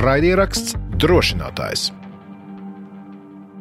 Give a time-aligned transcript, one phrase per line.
[0.00, 1.90] Raidieraksts drošinātājs.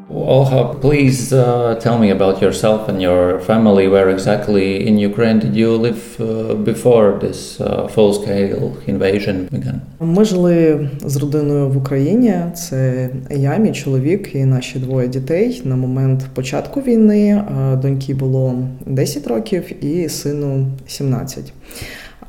[0.10, 3.88] Olha, please uh, tell me about yourself and your family.
[3.90, 9.82] Where exactly in Ukraine did you live uh, before this uh, full-scale invasion began?
[10.00, 12.34] Ми жили з родиною в Україні.
[12.56, 15.62] Це я, мій чоловік і наші двоє дітей.
[15.66, 17.44] На момент початку війни
[17.82, 21.54] доньки було 10 років і сину 17.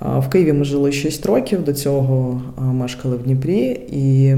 [0.01, 1.65] В Києві ми жили 6 років.
[1.65, 4.35] До цього мешкали в Дніпрі і.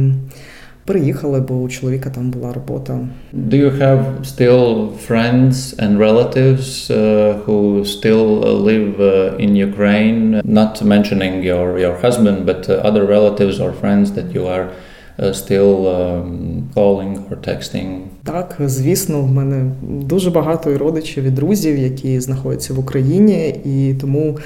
[0.84, 2.98] Приїхали, бо у чоловіка там була робота.
[3.34, 10.40] Do you have still friends and relatives uh, who still live uh, in Ukraine?
[10.44, 15.32] Not mentioning your your husband, but uh, other relatives or friends that you are uh,
[15.42, 17.88] still um, calling or texting?
[18.24, 23.94] Так, звісно, в мене дуже багато і родичів і друзів, які знаходяться в Україні, і
[24.00, 24.38] тому,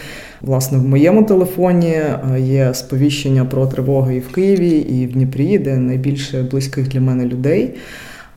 [0.46, 5.58] власне, в моєму телефоні е, є сповіщення про тривоги і в Києві, і в Дніпрі,
[5.58, 7.74] де найбільше близьких для мене людей.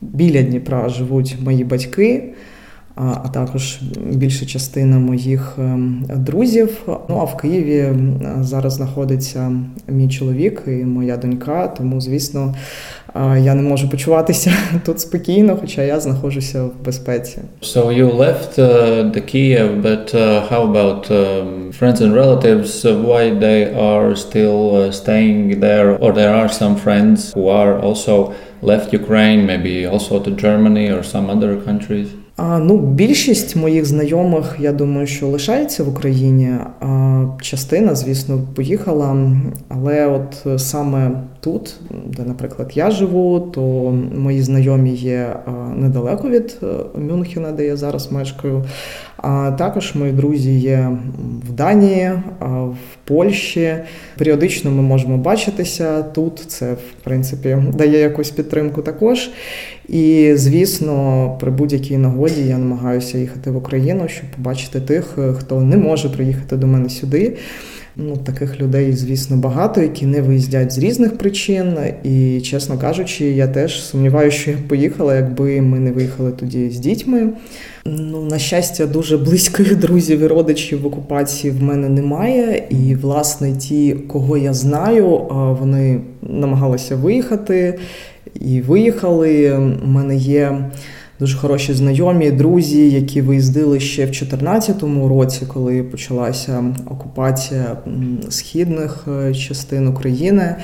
[0.00, 2.32] Біля Дніпра живуть мої батьки
[2.94, 3.80] а також
[4.12, 6.82] більша частина моїх ем, друзів.
[6.86, 7.92] Ну а в Києві
[8.40, 9.52] зараз знаходиться
[9.88, 11.68] мій чоловік і моя донька.
[11.68, 12.54] Тому, звісно,
[13.39, 14.51] я не можу почуватися
[14.85, 17.37] тут спокійно, хоча я знаходжуся в безпеці.
[17.61, 22.71] So you left uh, the Kiev, but uh, how about um, friends and relatives?
[23.09, 28.15] Why they are still uh, staying there, or there are some friends who are also
[28.71, 32.07] left Ukraine, maybe also to Germany or some other countries?
[32.40, 36.50] Ну, більшість моїх знайомих, я думаю, що лишається в Україні.
[37.40, 39.30] Частина, звісно, поїхала.
[39.68, 43.62] Але от саме тут, де, наприклад, я живу, то
[44.18, 45.36] мої знайомі є
[45.76, 46.66] недалеко від е,
[47.00, 48.64] Мюнхена, де я зараз мешкаю.
[49.22, 50.90] А також мої друзі є
[51.48, 53.74] в Данії, в Польщі.
[54.18, 56.38] Періодично ми можемо бачитися тут.
[56.38, 59.30] Це, в принципі, дає якусь підтримку також.
[59.88, 65.76] І, звісно, при будь-якій нагоді я намагаюся їхати в Україну, щоб побачити тих, хто не
[65.76, 67.36] може приїхати до мене сюди.
[67.96, 71.76] Ну, Таких людей, звісно, багато, які не виїздять з різних причин.
[72.04, 76.78] І, чесно кажучи, я теж сумніваюся, що я поїхала, якби ми не виїхали тоді з
[76.78, 77.28] дітьми.
[77.84, 82.62] Ну, На щастя, дуже близьких друзів і родичів в окупації в мене немає.
[82.70, 85.06] І, власне, ті, кого я знаю,
[85.60, 87.78] вони намагалися виїхати
[88.40, 89.52] і виїхали.
[89.84, 90.58] У мене є
[91.20, 97.76] дуже хороші знайомі, друзі, які виїздили ще в 2014 році, коли почалася окупація
[98.28, 100.56] східних е, частин України.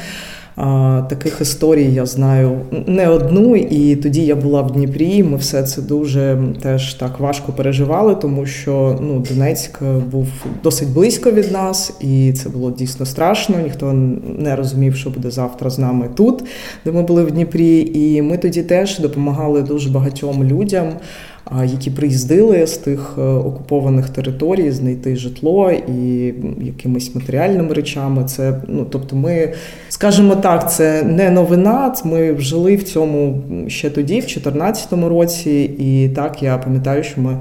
[1.09, 5.23] Таких історій я знаю не одну, і тоді я була в Дніпрі.
[5.23, 10.27] Ми все це дуже теж так важко переживали, тому що ну, Донецьк був
[10.63, 13.57] досить близько від нас, і це було дійсно страшно.
[13.65, 13.93] Ніхто
[14.39, 16.45] не розумів, що буде завтра з нами тут,
[16.85, 17.93] де ми були в Дніпрі.
[17.95, 20.93] І ми тоді теж допомагали дуже багатьом людям
[21.65, 28.25] які приїздили з тих е, окупованих територій, знайти житло і якимись матеріальними речами.
[28.25, 29.53] Це ну тобто, ми
[29.89, 31.95] скажімо так, це не новина.
[32.05, 37.39] Ми жили в цьому ще тоді, в 2014 році, і так я пам'ятаю, що ми.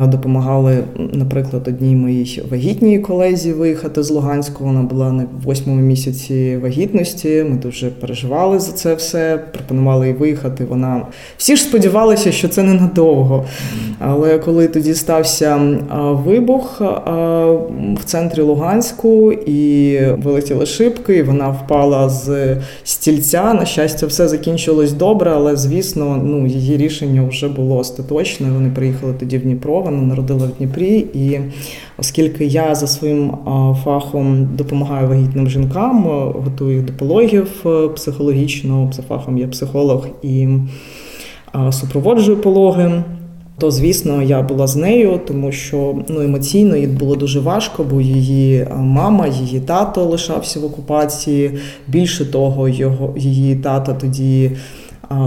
[0.00, 4.64] Допомагали, наприклад, одній моїй вагітній колезі виїхати з Луганську.
[4.64, 7.46] Вона була на восьмому місяці вагітності.
[7.50, 9.40] Ми дуже переживали за це все.
[9.52, 10.64] Пропонували їй виїхати.
[10.64, 11.06] Вона
[11.36, 13.43] всі ж сподівалися, що це ненадовго.
[13.98, 15.60] Але коли тоді стався
[16.24, 16.80] вибух
[18.00, 23.54] в центрі Луганську і вилетіли шибки, і вона впала з стільця.
[23.54, 28.50] На щастя, все закінчилось добре, але звісно, ну її рішення вже було остаточне.
[28.50, 31.40] Вони приїхали тоді в Дніпро вона народила в Дніпрі, і
[31.98, 33.32] оскільки я за своїм
[33.84, 36.02] фахом допомагаю вагітним жінкам,
[36.44, 40.48] готую їх до пологів е, психологічно, за фахом я психолог і
[41.70, 43.02] супроводжую пологи.
[43.58, 48.00] То, звісно, я була з нею, тому що ну емоційно їй було дуже важко, бо
[48.00, 51.50] її мама, її тато лишався в окупації.
[51.88, 54.50] Більше того, його її тато тоді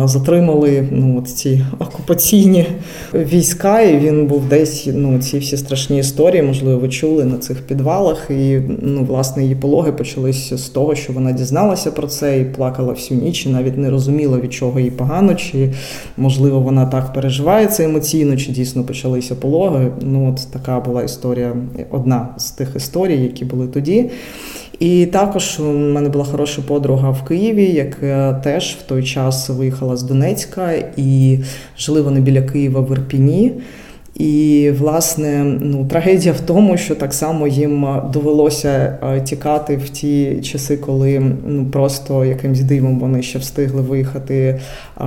[0.06, 2.66] затримали ну, от ці окупаційні
[3.14, 7.62] війська, і він був десь ну, ці всі страшні історії, можливо, ви чули на цих
[7.62, 8.28] підвалах.
[8.30, 12.94] І ну, власне її пологи почалися з того, що вона дізналася про це і плакала
[12.94, 15.74] всю ніч, і навіть не розуміла, від чого їй погано, чи
[16.18, 19.92] можливо вона так переживає це емоційно, чи дійсно почалися пологи.
[20.02, 21.56] Ну, от така була історія,
[21.92, 24.10] одна з тих історій, які були тоді.
[24.80, 29.98] І також у мене була хороша подруга в Києві, яка теж в той час виїхала
[29.98, 31.40] з Донецька, і
[31.78, 33.54] жили вони біля Києва в Ірпіні.
[34.16, 40.78] І, власне, ну, трагедія в тому, що так само їм довелося тікати в ті часи,
[40.78, 44.60] коли ну, просто якимсь дивом вони ще встигли виїхати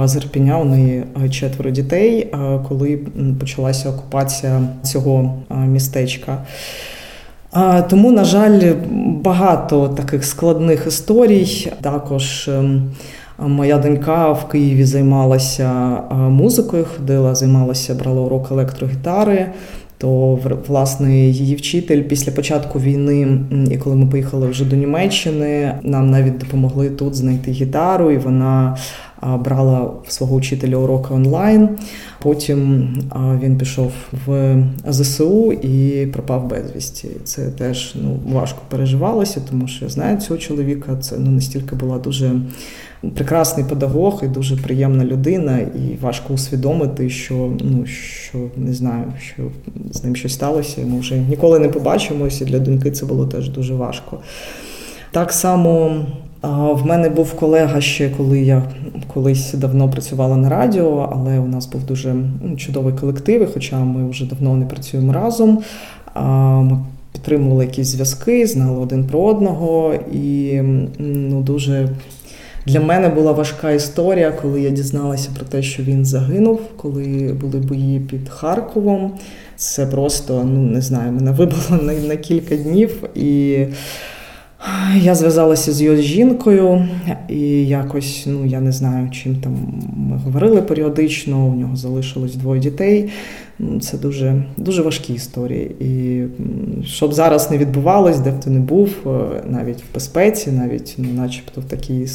[0.04, 0.58] з Ірпіня.
[0.58, 2.34] У неї четверо дітей,
[2.68, 2.98] коли
[3.40, 5.34] почалася окупація цього
[5.66, 6.38] містечка.
[7.88, 8.74] Тому, на жаль,
[9.24, 11.72] багато таких складних історій.
[11.82, 12.90] Також ем,
[13.38, 15.70] моя донька в Києві займалася
[16.10, 19.46] музикою, ходила, займалася, брала урок електрогітари.
[20.00, 20.38] То
[20.68, 23.38] власне її вчитель після початку війни,
[23.70, 28.76] і коли ми поїхали вже до Німеччини, нам навіть допомогли тут знайти гітару, і вона
[29.22, 31.68] брала свого учителя уроки онлайн.
[32.22, 32.88] Потім
[33.42, 33.92] він пішов
[34.26, 34.56] в
[34.88, 37.08] ЗСУ і пропав безвісті.
[37.24, 40.96] Це теж ну важко переживалося, тому що я знаю цього чоловіка.
[40.96, 42.32] Це ну настільки була дуже
[43.14, 49.42] прекрасний педагог і дуже приємна людина, і важко усвідомити, що ну що не знаю, що
[49.90, 50.80] з ним щось сталося.
[50.86, 52.44] Ми вже ніколи не побачимося.
[52.44, 54.18] Для доньки це було теж дуже важко.
[55.10, 55.96] Так само.
[56.72, 58.62] В мене був колега ще, коли я
[59.14, 62.14] колись давно працювала на радіо, але у нас був дуже
[62.44, 65.58] ну, чудовий колектив, хоча ми вже давно не працюємо разом.
[66.62, 66.78] Ми
[67.12, 70.60] підтримували якісь зв'язки, знали один про одного, і
[70.98, 71.88] ну, дуже
[72.66, 77.58] для мене була важка історія, коли я дізналася про те, що він загинув, коли були
[77.58, 79.12] бої під Харковом.
[79.56, 83.58] Це просто ну не знаю, мене вибило на, на кілька днів і.
[84.96, 86.88] Я зв'язалася з його жінкою,
[87.28, 89.56] і якось, ну я не знаю, чим там
[89.96, 91.46] ми говорили періодично.
[91.46, 93.10] У нього залишилось двоє дітей.
[93.80, 95.76] Це дуже дуже важкі історії.
[95.80, 96.24] І
[96.84, 99.10] щоб зараз не відбувалось, де б ти не був, е,
[99.46, 102.06] навіть в безпеці, навіть ну, начебто в такій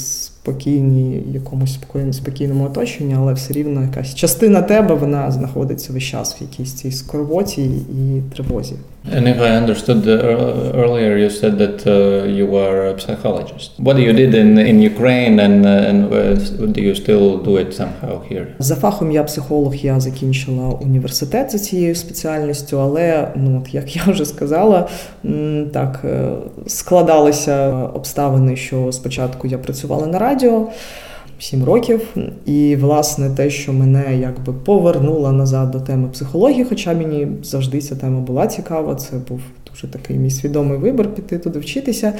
[0.45, 6.35] спокійній, якомусь спокійному, спокійному оточенні, але все рівно якась частина тебе вона знаходиться весь час
[6.39, 8.75] в якійсь цій скорботі і тривозі.
[9.13, 10.01] And if I understood
[10.81, 11.93] earlier, you said that uh,
[12.37, 13.69] you were a psychologist.
[13.87, 15.97] What you did in in Ukraine, and uh, and
[16.75, 18.45] do you still do it somehow here?
[18.59, 19.75] За фахом я психолог.
[19.75, 24.87] Я закінчила університет за цією спеціальністю, але ну от як я вже сказала,
[25.73, 26.05] так
[26.67, 30.67] складалися обставини, що спочатку я працювала на радіо.
[31.39, 32.15] Сім років,
[32.45, 37.95] і власне те, що мене якби повернуло назад до теми психології, хоча мені завжди ця
[37.95, 38.95] тема була цікава.
[38.95, 39.39] Це був
[39.71, 42.13] дуже такий мій свідомий вибір піти туди вчитися.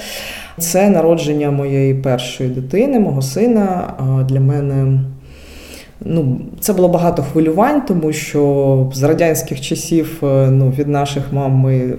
[0.57, 3.93] Це народження моєї першої дитини, мого сина.
[4.29, 4.99] Для мене
[6.01, 11.51] Ну, Це було багато хвилювань, тому що з радянських часів е, ну, від наших мам
[11.51, 11.97] ми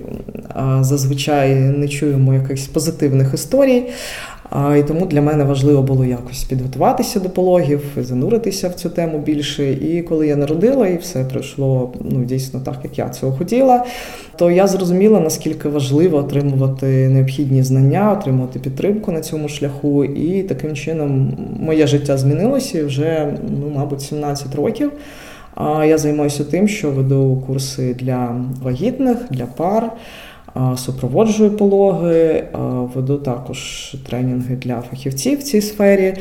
[0.81, 3.84] зазвичай не чуємо якихось позитивних історій.
[4.52, 9.72] І тому для мене важливо було якось підготуватися до пологів, зануритися в цю тему більше.
[9.72, 13.84] І коли я народила, і все пройшло ну, дійсно так, як я цього хотіла,
[14.37, 20.04] то я зрозуміла, наскільки важливо отримувати необхідні знання, отримувати підтримку на цьому шляху.
[20.04, 24.92] І таким чином моє життя змінилося вже, ну, мабуть, 17 років.
[25.87, 29.92] Я займаюся тим, що веду курси для вагітних, для пар
[30.76, 32.44] супроводжую пологи,
[32.94, 36.14] веду також тренінги для фахівців в цій сфері.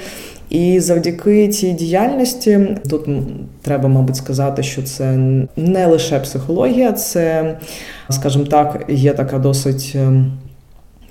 [0.49, 3.09] І завдяки цій діяльності тут
[3.61, 5.17] треба, мабуть, сказати, що це
[5.55, 7.57] не лише психологія, це,
[8.09, 10.31] скажімо так, є така досить ем,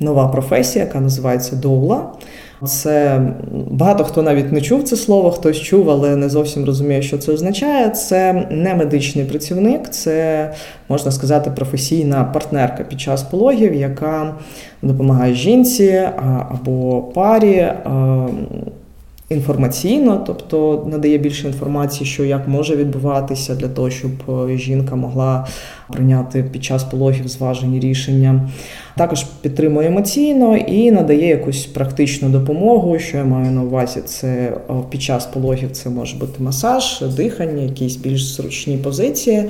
[0.05, 2.07] нова професія, яка називається доула.
[2.67, 3.23] Це
[3.71, 7.33] багато хто навіть не чув це слово, хтось чув, але не зовсім розуміє, що це
[7.33, 7.91] означає.
[7.91, 10.51] Це не медичний працівник, це
[10.89, 14.35] можна сказати професійна партнерка під час пологів, яка
[14.83, 16.03] допомагає жінці
[16.51, 17.73] або парі
[19.35, 25.47] інформаційно, тобто надає більше інформації, що як може відбуватися для того, щоб е, жінка могла
[25.93, 28.51] прийняти під час пологів зважені рішення.
[28.97, 32.99] Також підтримує емоційно і надає якусь практичну допомогу.
[32.99, 34.59] Що я маю на увазі, це е,
[34.91, 39.45] під час пологів це може бути масаж, дихання, якісь більш зручні позиції.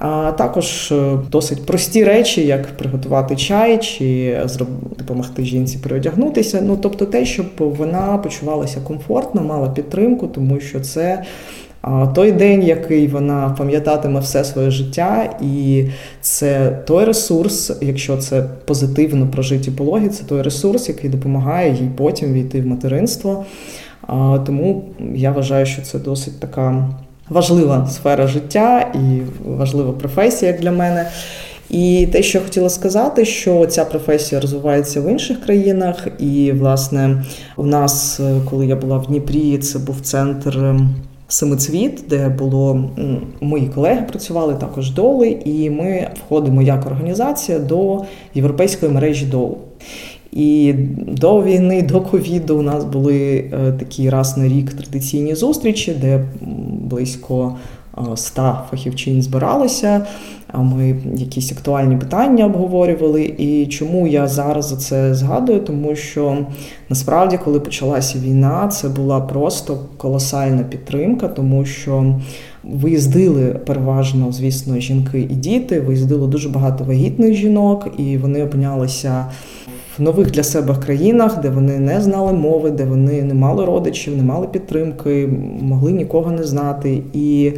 [0.00, 4.38] А також е, досить прості речі, як приготувати чай чи
[4.98, 6.60] допомогти жінці переодягнутися.
[6.62, 11.22] Ну тобто, те, щоб вона почувалася комфортно, мала підтримку, тому що це.
[12.14, 15.84] Той день, який вона пам'ятатиме все своє життя, і
[16.20, 22.32] це той ресурс, якщо це позитивно прожиті пологи, це той ресурс, який допомагає їй потім
[22.32, 23.44] війти в материнство.
[24.46, 26.88] Тому я вважаю, що це досить така
[27.30, 31.06] важлива сфера життя і важлива професія як для мене.
[31.70, 36.08] І те, що я хотіла сказати, що ця професія розвивається в інших країнах.
[36.18, 37.24] І, власне,
[37.56, 38.20] у нас,
[38.50, 40.74] коли я була в Дніпрі, це був центр
[41.30, 42.90] Семицвіт, де було
[43.40, 48.04] мої колеги працювали також доли, і ми входимо як організація до
[48.34, 49.58] європейської мережі долу.
[50.38, 50.74] І
[51.06, 56.24] до війни, до ковіду у нас були е, такі раз на рік традиційні зустрічі, де
[56.82, 57.56] близько
[58.12, 60.06] ста фахівчин збиралися.
[60.54, 63.34] Ми якісь актуальні питання обговорювали.
[63.38, 65.60] І чому я зараз за це згадую?
[65.60, 66.46] Тому що
[66.88, 72.14] насправді, коли почалася війна, це була просто колосальна підтримка, тому що
[72.64, 75.80] виїздили переважно, звісно, жінки і діти.
[75.80, 79.26] Виїздило дуже багато вагітних жінок, і вони опинялися.
[79.98, 84.16] В нових для себе країнах, де вони не знали мови, де вони не мали родичів,
[84.16, 85.28] не мали підтримки,
[85.60, 87.02] могли нікого не знати.
[87.12, 87.52] І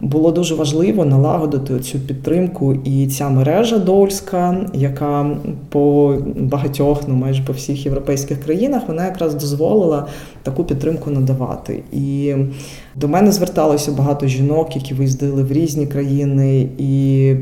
[0.00, 2.74] було дуже важливо налагодити цю підтримку.
[2.74, 5.36] І ця мережа Дольська, яка
[5.68, 10.06] по багатьох, ну майже по всіх європейських країнах, вона якраз дозволила
[10.42, 11.82] таку підтримку надавати.
[11.92, 12.34] І
[12.94, 17.34] до мене зверталося багато жінок, які виїздили в різні країни, і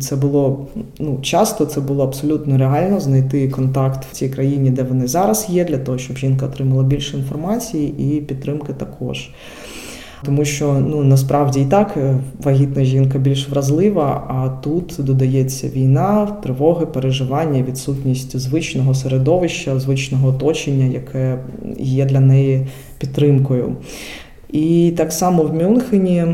[0.00, 0.66] це було
[0.98, 5.64] ну часто це було абсолютно реально знайти контакт в цій країні, де вони зараз є,
[5.64, 9.30] для того, щоб жінка отримала більше інформації і підтримки також.
[10.24, 16.26] Тому що ну насправді і так е, вагітна жінка більш вразлива, а тут додається війна,
[16.42, 21.38] тривоги, переживання, відсутність звичного середовища, звичного оточення, яке
[21.78, 22.66] є для неї
[22.98, 23.76] підтримкою.
[24.52, 26.24] І так само в Мюнхені.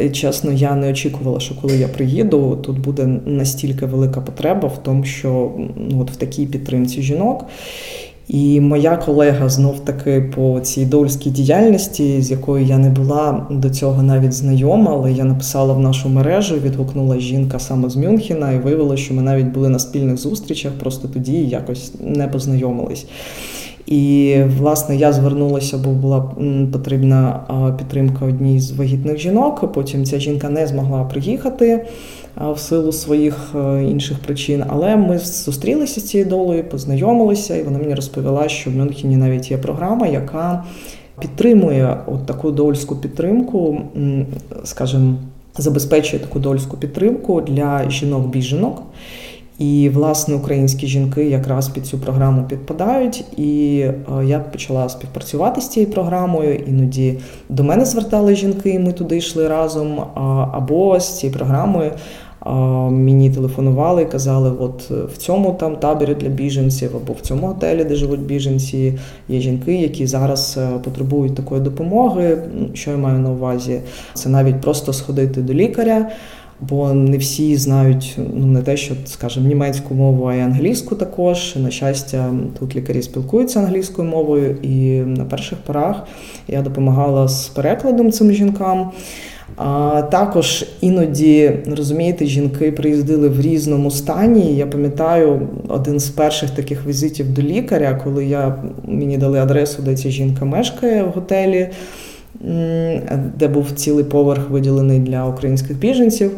[0.00, 4.82] Е, чесно, я не очікувала, що коли я приїду, тут буде настільки велика потреба в
[4.82, 7.44] тому, що ну, от в такій підтримці жінок.
[8.32, 13.70] І моя колега знов таки по цій дольській діяльності, з якою я не була до
[13.70, 18.58] цього навіть знайома, але я написала в нашу мережу, відгукнула жінка саме з Мюнхена, і
[18.58, 23.06] виявилося, що ми навіть були на спільних зустрічах, просто тоді якось не познайомились.
[23.86, 26.32] І, власне, я звернулася, бо була
[26.72, 27.40] потрібна
[27.78, 29.72] підтримка одній з вагітних жінок.
[29.72, 31.86] Потім ця жінка не змогла приїхати
[32.48, 34.64] в силу своїх е, інших причин.
[34.68, 39.50] Але ми зустрілися з цією долею, познайомилися, і вона мені розповіла, що в Мюнхені навіть
[39.50, 40.64] є програма, яка
[41.20, 43.80] підтримує от таку дольську підтримку,
[44.64, 45.14] скажімо,
[45.58, 48.82] забезпечує таку дольську підтримку для жінок-біженок.
[49.60, 53.24] І, власне, українські жінки якраз під цю програму підпадають.
[53.36, 56.54] І е, я почала співпрацювати з цією програмою.
[56.54, 57.18] Іноді
[57.48, 60.00] до мене звертали жінки, і ми туди йшли разом.
[60.52, 61.90] Або з цією програмою
[62.90, 67.84] Мені телефонували і казали, от в цьому там таборі для біженців або в цьому готелі,
[67.84, 72.38] де живуть біженці, є жінки, які зараз е, потребують такої допомоги.
[72.74, 73.80] Що я маю на увазі?
[74.14, 76.10] Це навіть просто сходити до лікаря,
[76.60, 81.56] бо не всі знають ну не те, що скажімо, німецьку мову, а й англійську також.
[81.56, 86.06] На щастя, тут лікарі спілкуються англійською мовою, і на перших порах
[86.48, 88.90] я допомагала з перекладом цим жінкам.
[89.56, 94.56] А Також іноді розумієте, жінки приїздили в різному стані.
[94.56, 99.96] Я пам'ятаю один з перших таких візитів до лікаря, коли я мені дали адресу, де
[99.96, 101.68] ця жінка мешкає в готелі,
[103.38, 106.30] де був цілий поверх виділений для українських біженців.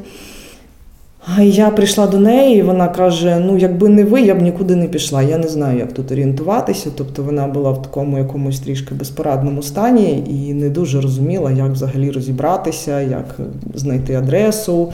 [1.41, 4.89] Я прийшла до неї, і вона каже: Ну, якби не ви, я б нікуди не
[4.89, 5.23] пішла.
[5.23, 6.91] Я не знаю, як тут орієнтуватися.
[6.97, 12.11] Тобто вона була в такому якомусь трішки безпорадному стані і не дуже розуміла, як взагалі
[12.11, 13.37] розібратися, як
[13.75, 14.93] знайти адресу,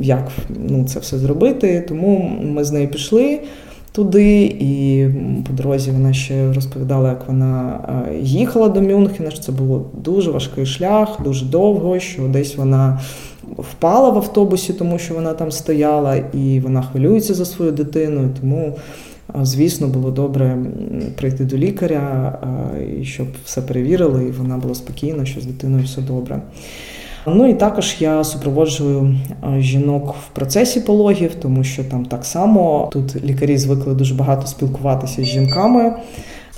[0.00, 0.28] як
[0.68, 1.84] ну, це все зробити.
[1.88, 3.40] Тому ми з нею пішли.
[3.92, 5.06] Туди, і
[5.46, 7.80] по дорозі вона ще розповідала, як вона
[8.22, 9.30] їхала до Мюнхена.
[9.30, 11.98] що Це було дуже важкий шлях, дуже довго.
[11.98, 13.00] Що десь вона
[13.58, 18.28] впала в автобусі, тому що вона там стояла, і вона хвилюється за свою дитину.
[18.40, 18.76] Тому,
[19.42, 20.58] звісно, було добре
[21.16, 22.38] прийти до лікаря,
[23.02, 26.40] щоб все перевірили, і вона була спокійна, що з дитиною все добре.
[27.26, 29.16] Ну і також я супроводжую
[29.58, 35.22] жінок в процесі пологів, тому що там так само тут лікарі звикли дуже багато спілкуватися
[35.22, 35.92] з жінками,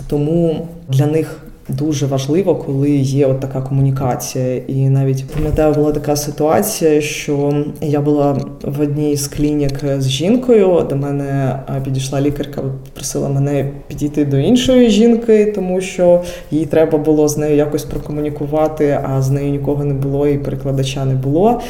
[0.08, 4.56] тому для них Дуже важливо, коли є от така комунікація.
[4.56, 10.86] І навіть пам'ятаю, була така ситуація, що я була в одній з клінік з жінкою.
[10.90, 12.62] До мене підійшла лікарка,
[12.94, 19.00] просила мене підійти до іншої жінки, тому що їй треба було з нею якось прокомунікувати,
[19.02, 21.60] а з нею нікого не було, і перекладача не було.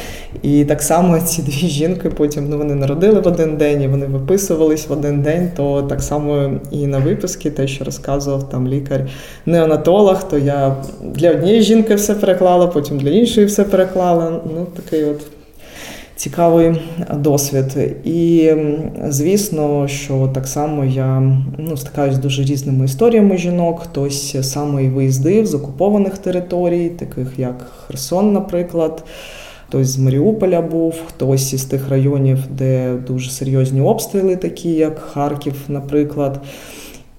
[0.41, 4.05] І так само ці дві жінки потім ну вони народили в один день, і вони
[4.05, 5.51] виписувались в один день.
[5.55, 9.07] То так само і на виписки, те, що розказував там лікар
[9.45, 14.41] неонатолог, стоматолог, то я для однієї жінки все переклала, потім для іншої все переклала.
[14.45, 15.21] Ну, такий от
[16.15, 16.81] цікавий
[17.13, 17.77] досвід.
[18.03, 18.51] І
[19.07, 23.79] звісно, що так само я ну, стикаюсь з дуже різними історіями жінок.
[23.79, 29.03] Хтось саме і виїздив з окупованих територій, таких як Херсон, наприклад.
[29.67, 35.53] Хтось з Маріуполя був, хтось із тих районів, де дуже серйозні обстріли, такі як Харків,
[35.67, 36.41] наприклад.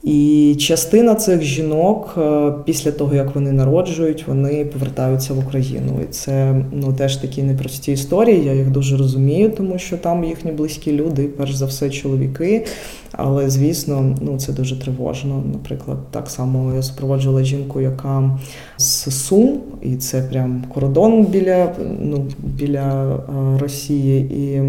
[0.04, 6.00] І частина цих жінок е, після того, як вони народжують, вони повертаються в Україну.
[6.02, 8.44] І це ну теж такі непрості історії.
[8.44, 12.66] Я їх дуже розумію, тому що там їхні близькі люди, перш за все, чоловіки.
[13.12, 15.42] Але звісно, ну це дуже тривожно.
[15.52, 18.38] Наприклад, так само я супроводжувала жінку, яка
[18.76, 24.20] з Сум, і це прям кордон біля ну, біля е, Росії.
[24.20, 24.62] І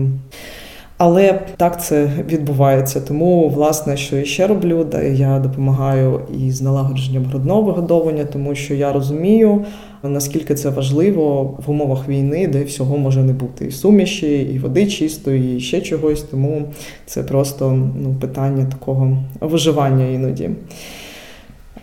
[0.97, 3.01] але так це відбувається.
[3.01, 8.73] Тому, власне, що я ще роблю, де я допомагаю із налагодженням грудного вигодовування, тому що
[8.73, 9.65] я розумію,
[10.03, 14.87] наскільки це важливо в умовах війни, де всього може не бути і суміші, і води
[14.87, 16.21] чистої, і ще чогось.
[16.21, 16.63] Тому
[17.05, 20.49] це просто ну, питання такого виживання іноді.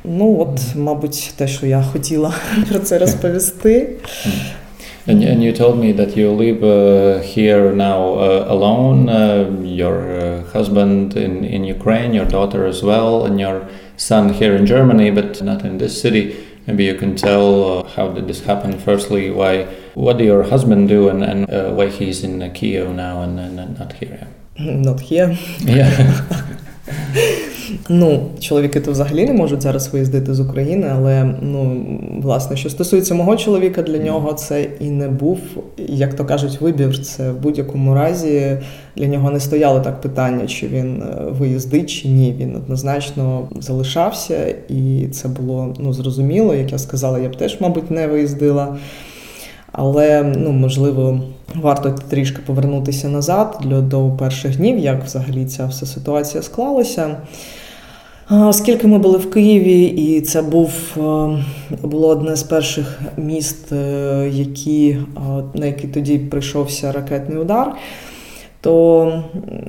[0.04, 2.34] Ну, от, мабуть, те, що я хотіла
[2.68, 3.90] про це розповісти.
[5.06, 9.96] And, and you told me that you live uh, here now uh, alone, uh, your
[10.12, 15.10] uh, husband in, in Ukraine, your daughter as well, and your son here in Germany,
[15.10, 16.46] but not in this city.
[16.68, 18.78] Maybe you can tell uh, how did this happen.
[18.78, 23.22] Firstly, why what did your husband do, and, and uh, why he's in Kiev now
[23.22, 24.28] and, and, not here?
[24.58, 25.36] Not here.
[25.60, 26.56] Yeah.
[27.88, 31.86] Ну, чоловіки то взагалі не можуть зараз виїздити з України, але ну
[32.22, 35.38] власне, що стосується мого чоловіка, для нього це і не був,
[35.76, 37.04] як то кажуть, вибір.
[37.04, 38.58] Це в будь-якому разі
[38.96, 42.34] для нього не стояло так питання, чи він е, виїздить, чи ні.
[42.38, 46.54] Він однозначно залишався, і це було ну зрозуміло.
[46.54, 48.76] Як я сказала, я б теж, мабуть, не виїздила.
[49.72, 51.20] Але ну можливо
[51.54, 57.16] варто трішки повернутися назад для до перших днів, як взагалі ця вся ситуація склалася.
[58.30, 60.72] Оскільки ми були в Києві, і це був
[61.82, 64.98] було одне з перших міст, е, які,
[65.54, 67.74] на які тоді прийшовся ракетний удар
[68.62, 69.22] то,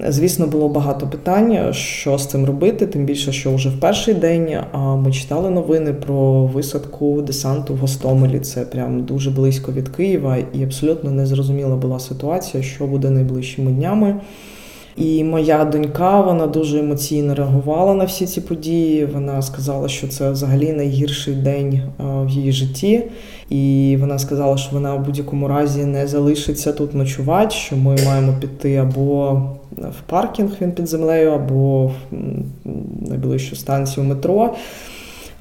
[0.07, 2.87] звісно, було багато питань, що з цим робити.
[2.87, 4.57] Тим більше, що вже в перший день
[4.97, 8.39] ми читали новини про висадку десанту в Гостомелі.
[8.39, 14.15] Це прям дуже близько від Києва, і абсолютно незрозуміла була ситуація, що буде найближчими днями.
[14.97, 19.05] І моя донька вона дуже емоційно реагувала на всі ці події.
[19.05, 23.03] Вона сказала, що це взагалі найгірший день в її житті.
[23.49, 28.33] І вона сказала, що вона в будь-якому разі не залишиться тут ночувати, що ми маємо
[28.41, 31.93] піти або в паркінг він під землею, або в
[33.09, 34.53] найближчу станцію метро.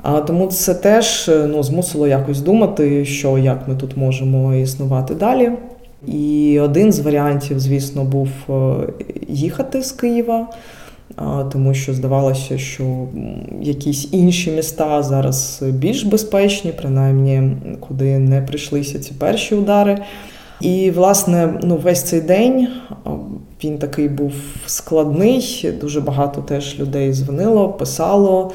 [0.02, 5.52] А тому це теж ну, змусило якось думати, що як ми тут можемо існувати далі.
[6.06, 8.52] І один з варіантів, звісно, був е,
[9.28, 10.48] їхати з Києва,
[11.52, 13.06] тому що здавалося, що
[13.60, 19.98] якісь інші міста зараз більш безпечні, принаймні куди не прийшлися ці перші удари.
[20.60, 22.68] І, власне, ну, весь цей день
[23.64, 24.32] він такий був
[24.66, 25.70] складний.
[25.80, 28.52] Дуже багато теж людей дзвонило, писало.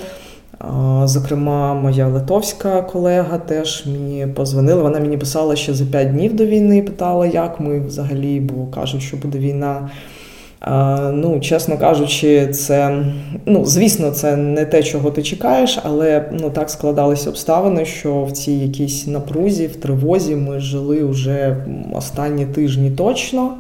[1.04, 4.82] Зокрема, моя литовська колега теж мені позвонила.
[4.82, 9.02] Вона мені писала ще за п'ять днів до війни, питала, як ми взагалі, бо кажуть,
[9.02, 9.90] що буде війна.
[11.14, 13.06] Ну, чесно кажучи, це
[13.46, 18.32] ну, звісно, це не те, чого ти чекаєш, але ну так складалися обставини, що в
[18.32, 23.54] цій якійсь напрузі, в тривозі ми жили вже останні тижні точно.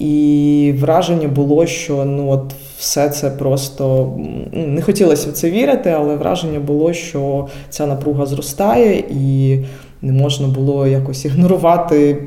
[0.00, 4.12] І враження було, що ну от все це просто
[4.52, 9.58] ну, не хотілося в це вірити, але враження було, що ця напруга зростає, і
[10.02, 12.22] не можна було якось ігнорувати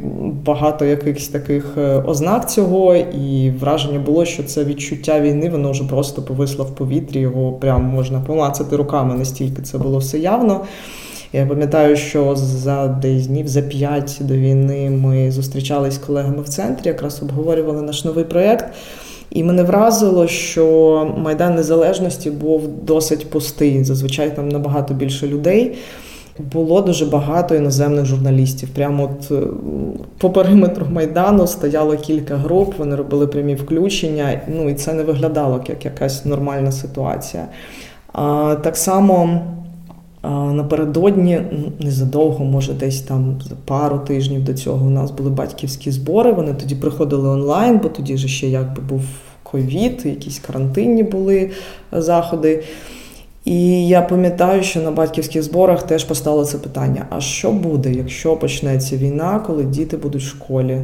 [0.46, 2.96] багато якихось таких е, ознак цього.
[2.96, 7.20] І враження було, що це відчуття війни, воно вже просто повисло в повітрі.
[7.20, 10.62] Його прям можна помацати руками, настільки це було все явно.
[11.36, 16.50] Я пам'ятаю, що за десь днів за п'ять до війни ми зустрічались з колегами в
[16.50, 18.66] центрі, якраз обговорювали наш новий проєкт.
[19.32, 23.84] І мене вразило, що Майдан Незалежності був досить пустий.
[23.84, 25.76] Зазвичай там набагато більше людей.
[26.54, 28.70] Було дуже багато іноземних журналістів.
[28.76, 29.48] Прямо от е,
[30.18, 34.42] по периметру майдану стояло кілька груп, вони робили прямі включення.
[34.48, 37.48] Ну і це не виглядало як якась нормальна ситуація.
[38.14, 39.42] А так само.
[40.30, 41.42] Напередодні
[41.80, 46.32] незадовго, може, десь там за пару тижнів до цього у нас були батьківські збори.
[46.32, 49.02] Вони тоді приходили онлайн, бо тоді ж ще якби був
[49.44, 51.52] ковід, якісь карантинні були
[51.92, 52.64] заходи.
[53.46, 58.36] І я пам'ятаю, що на батьківських зборах теж постало це питання: а що буде, якщо
[58.36, 60.82] почнеться війна, коли діти будуть в школі?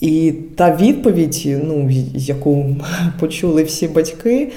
[0.00, 2.76] І та відповідь, ну, яку
[3.20, 4.52] почули всі батьки,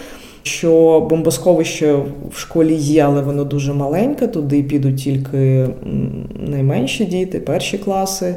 [0.48, 1.94] що бомбосховище
[2.32, 5.68] в школі є, але воно дуже маленьке, туди підуть тільки
[6.50, 8.36] найменші діти, перші класи.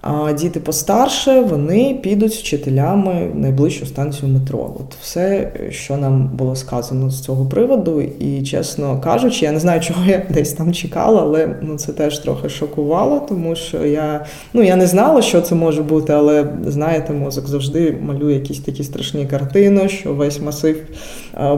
[0.00, 4.70] А діти постарше вони підуть вчителями в найближчу станцію метро.
[4.80, 9.80] От все, що нам було сказано з цього приводу, і чесно кажучи, я не знаю,
[9.80, 14.62] чого я десь там чекала, але ну це теж трохи шокувало, тому що я ну
[14.62, 19.26] я не знала, що це може бути, але знаєте, мозок завжди малює якісь такі страшні
[19.26, 20.76] картини, що весь масив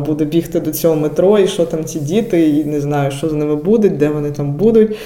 [0.06, 3.32] буде бігти до цього метро, і що там ці діти, і не знаю, що з
[3.32, 4.96] ними буде, де вони там будуть.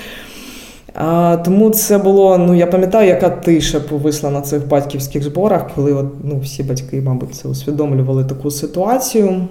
[0.94, 5.92] А, Тому це було, ну я пам'ятаю, яка тиша повисла на цих батьківських зборах, коли
[5.92, 9.46] от, ну, всі батьки, мабуть, це усвідомлювали таку ситуацію.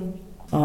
[0.52, 0.58] А,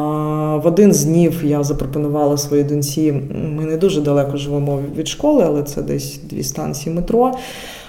[0.56, 3.12] В один з днів я запропонувала своїй доньці,
[3.56, 7.32] ми не дуже далеко живемо від школи, але це десь дві станції метро.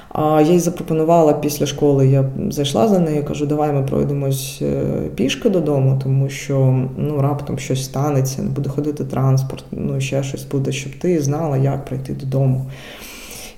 [0.09, 4.81] А я їй запропонувала після школи, я зайшла за нею, кажу, давай ми пройдемось е,
[5.15, 10.43] пішки додому, тому що ну раптом щось станеться, не буде ходити транспорт, ну ще щось
[10.43, 12.65] буде, щоб ти знала, як прийти додому.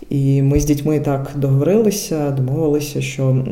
[0.10, 3.46] І ми з дітьми так договорилися, домовилися, що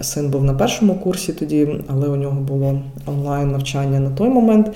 [0.00, 4.70] син був на першому курсі тоді, але у нього було онлайн навчання на той момент.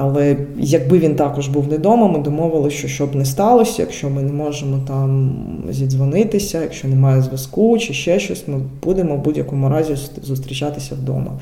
[0.00, 4.22] Але якби він також був не вдома, ми домовилися, що щоб не сталося, якщо ми
[4.22, 5.32] не можемо там
[5.70, 11.32] зідзвонитися, якщо немає зв'язку чи ще щось, ми будемо в будь-якому разі зустрічатися вдома.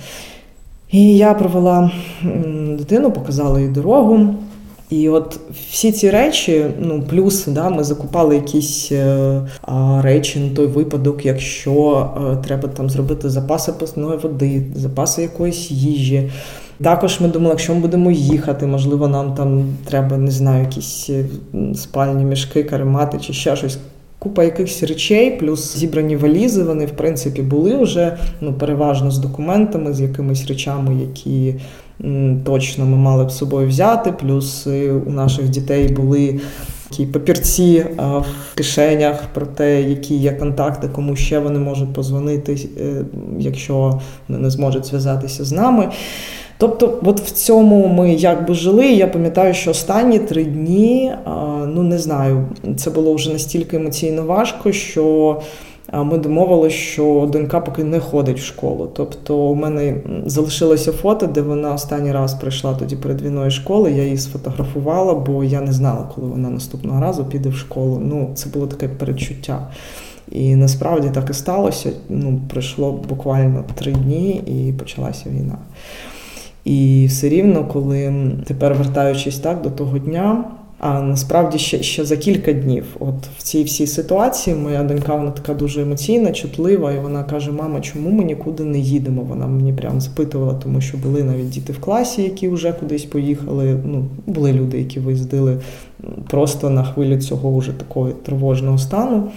[0.90, 1.90] І я провела
[2.78, 4.34] дитину, показала їй дорогу.
[4.90, 5.40] І от
[5.70, 11.26] всі ці речі, ну плюс, да, ми закупали якісь е, а, речі на той випадок,
[11.26, 16.30] якщо е, треба там зробити запаси питної води, запаси якоїсь їжі.
[16.82, 21.24] Також ми думали, якщо ми будемо їхати, можливо, нам там треба, не знаю, якісь е,
[21.74, 23.78] спальні мішки, каремати чи ще щось.
[24.18, 29.94] Купа якихось речей, плюс зібрані валізи, вони в принципі були вже ну, переважно з документами,
[29.94, 31.54] з якимись речами, які
[32.04, 34.12] м, точно ми мали б з собою взяти.
[34.12, 36.40] Плюс е, у наших дітей були
[36.90, 43.04] такі папірці в кишенях про те, які є контакти, кому ще вони можуть позвонити, е,
[43.38, 45.88] якщо вони не зможуть зв'язатися з нами.
[46.58, 48.86] Тобто, от в цьому ми якби жили.
[48.86, 51.12] Я пам'ятаю, що останні три дні,
[51.66, 52.46] ну не знаю,
[52.76, 55.36] це було вже настільки емоційно важко, що
[56.02, 58.90] ми домовилися, що донька поки не ходить в школу.
[58.94, 63.92] Тобто, у мене залишилося фото, де вона останній раз прийшла тоді перед війною школи.
[63.92, 68.00] Я її сфотографувала, бо я не знала, коли вона наступного разу піде в школу.
[68.04, 69.68] Ну, це було таке передчуття.
[70.32, 71.90] І насправді так і сталося.
[72.08, 75.58] Ну, пройшло буквально три дні, і почалася війна.
[76.64, 78.14] І все рівно, коли
[78.46, 80.44] тепер вертаючись так до того дня.
[80.78, 85.30] А насправді ще ще за кілька днів, от в цій всій ситуації, моя донька вона
[85.30, 89.22] така дуже емоційна, чутлива, і вона каже: Мама, чому ми нікуди не їдемо?
[89.22, 93.80] Вона мені прям запитувала, тому що були навіть діти в класі, які вже кудись поїхали.
[93.84, 95.58] Ну, були люди, які виїздили
[96.28, 99.30] просто на хвилю цього уже такого тривожного стану.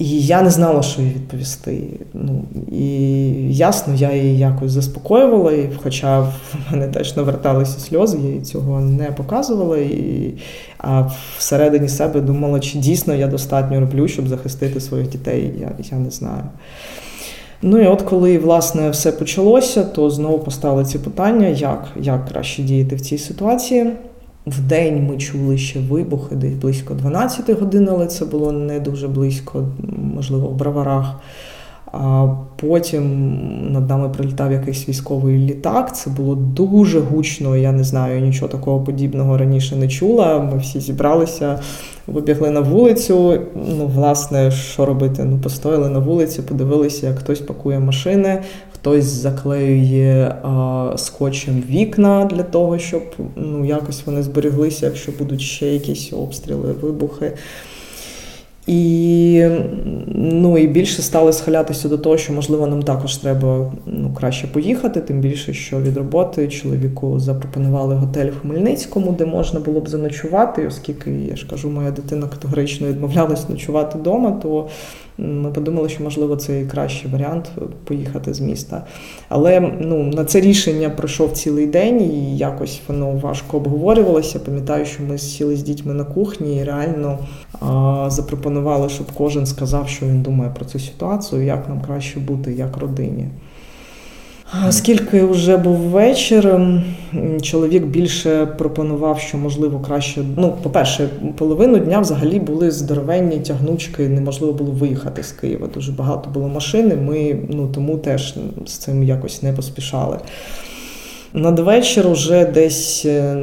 [0.00, 1.82] І я не знала, що їй відповісти.
[2.14, 2.84] Ну, І
[3.54, 6.32] ясно, я її якось заспокоювала, і хоча в
[6.70, 9.78] мене теж наверталися сльози, я їй цього не показувала.
[9.78, 10.34] І,
[10.78, 15.98] А всередині себе думала, чи дійсно я достатньо роблю, щоб захистити своїх дітей, я, я
[15.98, 16.42] не знаю.
[17.62, 22.62] Ну і от коли власне все почалося, то знову постали ці питання, як, як краще
[22.62, 23.92] діяти в цій ситуації.
[24.46, 29.08] В день ми чули ще вибухи, десь близько 12 годин, але це було не дуже
[29.08, 29.64] близько,
[30.14, 31.20] можливо, в браварах.
[31.92, 35.96] А потім над нами прилітав якийсь військовий літак.
[35.96, 37.56] Це було дуже гучно.
[37.56, 40.38] Я не знаю, нічого такого подібного раніше не чула.
[40.38, 41.60] Ми всі зібралися,
[42.06, 43.40] вибігли на вулицю.
[43.54, 45.24] Ну, власне, що робити?
[45.24, 48.42] Ну, постояли на вулиці, подивилися, як хтось пакує машини,
[48.80, 53.02] хтось заклеює а, скотчем вікна для того, щоб
[53.36, 57.32] ну, якось вони зберіглися, якщо будуть ще якісь обстріли, вибухи.
[58.66, 59.46] І
[60.06, 65.00] ну, і більше стали схилятися до того, що, можливо, нам також треба ну, краще поїхати,
[65.00, 70.66] тим більше, що від роботи чоловіку запропонували готель в Хмельницькому, де можна було б заночувати,
[70.66, 74.68] оскільки, я ж кажу, моя дитина категорично відмовлялась ночувати вдома, то
[75.20, 77.52] ми подумали, що можливо це і кращий варіант
[77.84, 78.84] поїхати з міста.
[79.28, 84.38] Але ну, на це рішення пройшов цілий день, і якось воно важко обговорювалося.
[84.38, 87.18] Пам'ятаю, що ми сіли з дітьми на кухні і реально
[87.60, 92.52] а, запропонували, щоб кожен сказав, що він думає про цю ситуацію, як нам краще бути
[92.52, 93.28] як родині.
[94.68, 96.60] Оскільки вже був вечір,
[97.42, 100.24] чоловік більше пропонував, що можливо краще.
[100.36, 105.68] Ну, по-перше, половину дня взагалі були здоровенні тягнучки, неможливо було виїхати з Києва.
[105.74, 106.96] Дуже багато було машини.
[106.96, 108.34] Ми ну тому теж
[108.66, 110.18] з цим якось не поспішали.
[111.34, 113.34] Надвечір уже десь, е,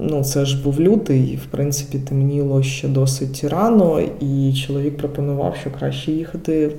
[0.00, 5.70] ну це ж був лютий, в принципі, темніло ще досить рано, і чоловік пропонував, що
[5.78, 6.70] краще їхати,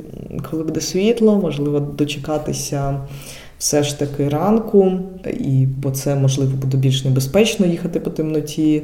[0.52, 3.00] коли буде світло, можливо, дочекатися
[3.58, 4.91] все ж таки ранку,
[5.39, 8.82] і бо це можливо буде більш небезпечно їхати по темноті.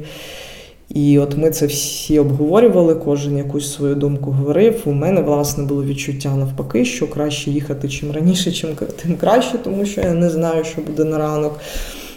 [0.88, 4.82] І от ми це всі обговорювали, кожен якусь свою думку говорив.
[4.84, 8.70] У мене, власне, було відчуття навпаки, що краще їхати чим раніше, чим
[9.02, 11.60] тим краще, тому що я не знаю, що буде на ранок.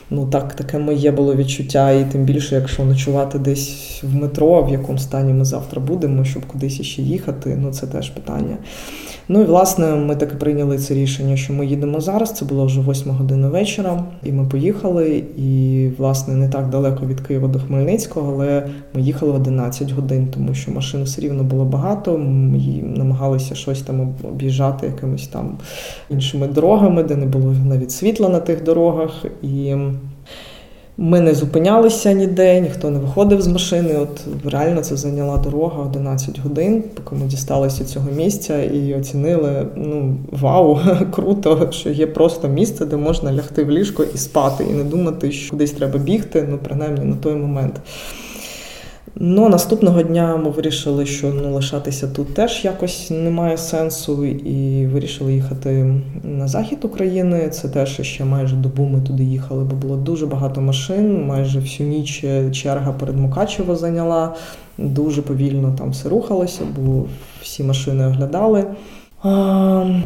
[0.10, 4.70] Ну так, таке моє було відчуття, і тим більше, якщо ночувати десь в метро, в
[4.70, 8.58] якому стані ми завтра будемо, щоб кудись іще їхати, ну це теж питання.
[9.30, 12.32] Ну і власне ми таки прийняли це рішення, що ми їдемо зараз.
[12.32, 15.24] Це було вже 8 година вечора, і ми поїхали.
[15.38, 20.54] І, власне, не так далеко від Києва до Хмельницького, але ми їхали 11 годин, тому
[20.54, 22.18] що машин все рівно було багато.
[22.18, 22.60] Ми
[22.98, 25.58] намагалися щось там об'їжджати якимись там
[26.10, 29.26] іншими дорогами, де не було навіть світла на тих дорогах.
[29.42, 29.76] І
[30.98, 33.96] ми не зупинялися ніде, ніхто не виходив з машини.
[33.98, 40.16] От реально це зайняла дорога 11 годин, поки ми дісталися цього місця і оцінили: ну
[40.32, 40.80] вау,
[41.12, 45.32] круто, що є просто місце, де можна лягти в ліжко і спати, і не думати,
[45.32, 47.74] що кудись треба бігти, ну принаймні на той момент.
[49.20, 55.34] Ну, наступного дня ми вирішили, що ну, лишатися тут теж якось немає сенсу, і вирішили
[55.34, 57.50] їхати на захід України.
[57.50, 61.26] Це теж ще майже добу ми туди їхали, бо було дуже багато машин.
[61.26, 64.36] Майже всю ніч черга перед Мукачево зайняла.
[64.78, 67.06] Дуже повільно там все рухалося, бо
[67.42, 68.66] всі машини оглядали.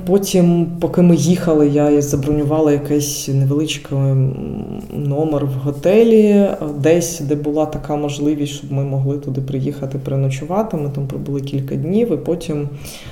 [0.05, 3.97] Потім, поки ми їхали, я забронювала якийсь невеличкий
[4.93, 6.47] номер в готелі,
[6.79, 10.77] десь, де була така можливість, щоб ми могли туди приїхати переночувати.
[10.77, 12.69] Ми там пробули кілька днів, і потім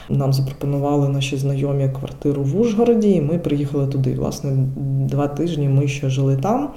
[0.09, 4.13] нам запропонували наші знайомі квартиру в Ужгороді, і ми приїхали туди.
[4.13, 4.51] Власне,
[5.09, 6.69] два тижні ми ще жили там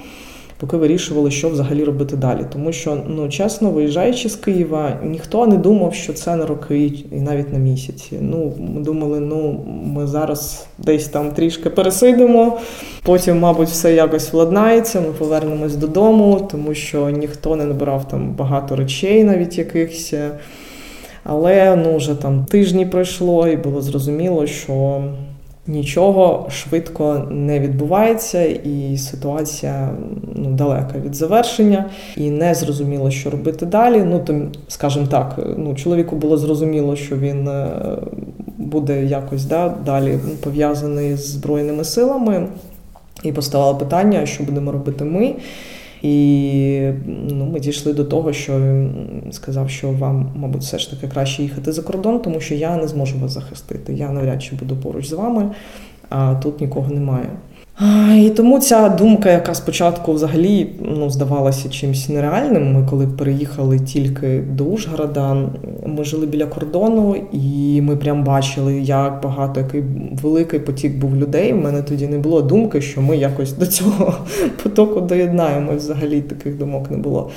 [0.62, 2.40] поки вирішували, що взагалі робити далі.
[2.52, 7.20] Тому що, ну чесно, виїжджаючи з Києва, ніхто не думав, що це на роки і
[7.20, 8.18] навіть на місяці.
[8.20, 12.58] Ну, ми думали, ну ми зараз десь там трішки пересидимо,
[13.02, 15.00] потім, мабуть, все якось владнається.
[15.00, 20.14] Ми повернемось додому, тому що ніхто не набирав там багато речей, навіть якихось.
[21.24, 25.02] Але ну вже там тижні пройшло, і було зрозуміло, що
[25.66, 29.90] Нічого швидко не відбувається, і ситуація
[30.34, 34.02] ну, далека від завершення, і не зрозуміло, що робити далі.
[34.02, 37.68] Ну то, скажімо так, ну чоловіку було зрозуміло, що він е,
[38.58, 42.48] буде якось да, далі пов'язаний з збройними силами,
[43.22, 45.34] і поставало питання, що будемо робити ми.
[46.02, 48.84] І ну, ми дійшли до того, що
[49.30, 52.88] сказав, що вам, мабуть, все ж таки краще їхати за кордон, тому що я не
[52.88, 53.94] зможу вас захистити.
[53.94, 55.50] Я навряд чи буду поруч з вами,
[56.08, 57.28] а тут нікого немає.
[58.16, 62.72] І тому ця думка, яка спочатку взагалі ну, здавалася чимось нереальним.
[62.72, 65.36] Ми коли переїхали тільки до Ужгорода,
[65.86, 69.82] ми жили біля кордону, і ми прям бачили, як багато який
[70.22, 71.52] великий потік був людей.
[71.52, 74.14] У мене тоді не було думки, що ми якось до цього
[74.62, 75.72] потоку доєднаємо.
[75.76, 77.30] Взагалі таких думок не було.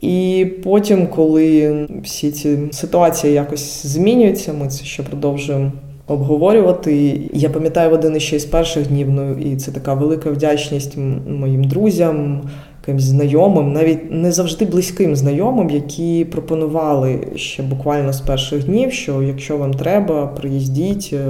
[0.00, 5.72] І потім, коли всі ці ситуації якось змінюються, ми це ще продовжуємо
[6.08, 7.20] обговорювати.
[7.32, 10.96] Я пам'ятаю один ще з перших днів, ну і це така велика вдячність
[11.28, 12.42] моїм друзям,
[12.82, 19.22] якимсь знайомим, навіть не завжди близьким знайомим, які пропонували ще буквально з перших днів, що
[19.22, 21.26] якщо вам треба, приїздіть, е,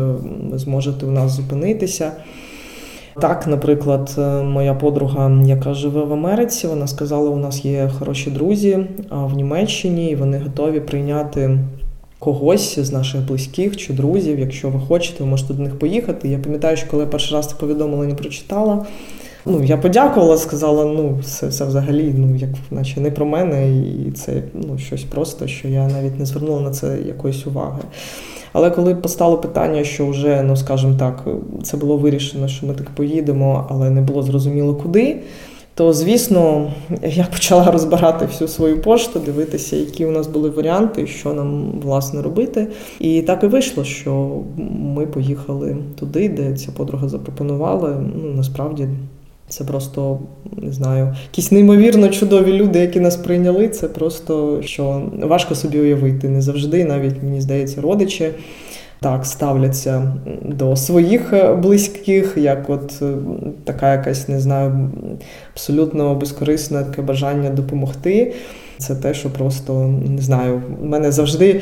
[0.50, 2.12] ви зможете у нас зупинитися.
[3.20, 8.30] Так, наприклад, е, моя подруга, яка живе в Америці, вона сказала: у нас є хороші
[8.30, 8.78] друзі
[9.10, 11.58] в Німеччині, і вони готові прийняти
[12.18, 14.38] когось з наших близьких чи друзів.
[14.38, 16.28] Якщо ви хочете, ви можете до них поїхати.
[16.28, 18.86] Я пам'ятаю, що коли я перший раз це повідомлення прочитала.
[19.46, 24.10] Ну, я подякувала, сказала, ну, це це взагалі, ну, як наче не про мене, і
[24.10, 27.82] це ну, щось просто, що я навіть не звернула на це якоїсь уваги.
[28.52, 31.26] Але коли постало питання, що вже, ну скажімо так,
[31.62, 35.16] це було вирішено, що ми так поїдемо, але не було зрозуміло куди
[35.78, 41.34] то звісно я почала розбирати всю свою пошту, дивитися, які у нас були варіанти, що
[41.34, 42.66] нам власне робити.
[43.00, 44.40] І так і вийшло, що
[44.94, 48.02] ми поїхали туди, де ця подруга запропонувала.
[48.22, 48.88] Ну насправді.
[49.48, 50.18] Це просто
[50.56, 53.68] не знаю, якісь неймовірно чудові люди, які нас прийняли.
[53.68, 56.28] Це просто що важко собі уявити.
[56.28, 58.30] Не завжди, навіть мені здається, родичі
[59.00, 60.12] так ставляться
[60.44, 63.02] до своїх близьких, як от
[63.64, 64.90] така якась, не знаю,
[65.52, 68.34] абсолютно безкорисне таке бажання допомогти.
[68.78, 70.62] Це те, що просто не знаю.
[70.82, 71.60] У мене завжди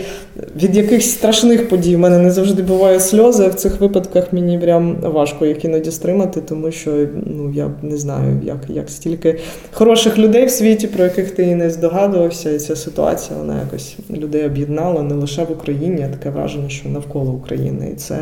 [0.56, 3.48] від якихось страшних подій в мене не завжди буває сльози.
[3.48, 8.40] В цих випадках мені прям важко їх іноді стримати, тому що ну я не знаю,
[8.44, 9.38] як як стільки
[9.72, 13.96] хороших людей в світі, про яких ти і не здогадувався, і ця ситуація вона якось
[14.10, 17.90] людей об'єднала не лише в Україні, а таке враження, що навколо України.
[17.92, 18.18] І це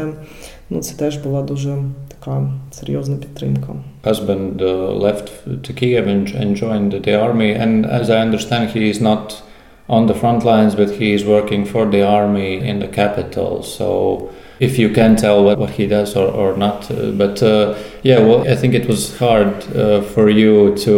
[0.70, 1.76] ну це теж була дуже
[2.23, 3.67] така серйозна підтримка.
[4.03, 5.27] Husband uh, left
[5.63, 9.43] to Kiev and, and joined the army, and as I understand, he is not
[9.89, 13.63] on the front lines, but he is working for the army in the capital.
[13.63, 17.75] So if you can tell what, what he does or, or not, uh, but uh,
[18.03, 20.95] yeah, well, I think it was hard uh, for you to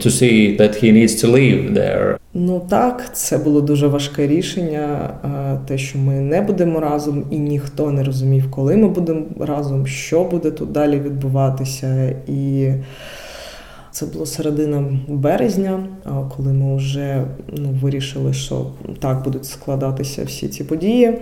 [0.00, 2.18] to see that he needs to leave there.
[2.33, 5.13] Ну так, це було дуже важке рішення.
[5.67, 10.23] Те, що ми не будемо разом, і ніхто не розумів, коли ми будемо разом, що
[10.23, 12.15] буде тут далі відбуватися.
[12.27, 12.71] І
[13.91, 15.83] це було середина березня,
[16.37, 17.25] коли ми вже
[17.57, 18.65] ну, вирішили, що
[18.99, 21.13] так будуть складатися всі ці події.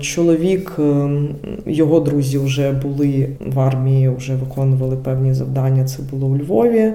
[0.00, 1.28] Чоловік, ем,
[1.66, 5.84] його друзі вже були в армії, вже виконували певні завдання.
[5.84, 6.92] Це було у Львові.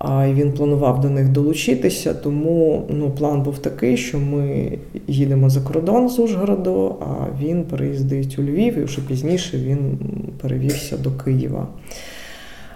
[0.00, 4.72] А він планував до них долучитися, тому ну, план був такий, що ми
[5.06, 9.98] їдемо за кордон з Ужгороду, а він переїздить у Львів, і вже пізніше він
[10.40, 11.66] перевівся до Києва.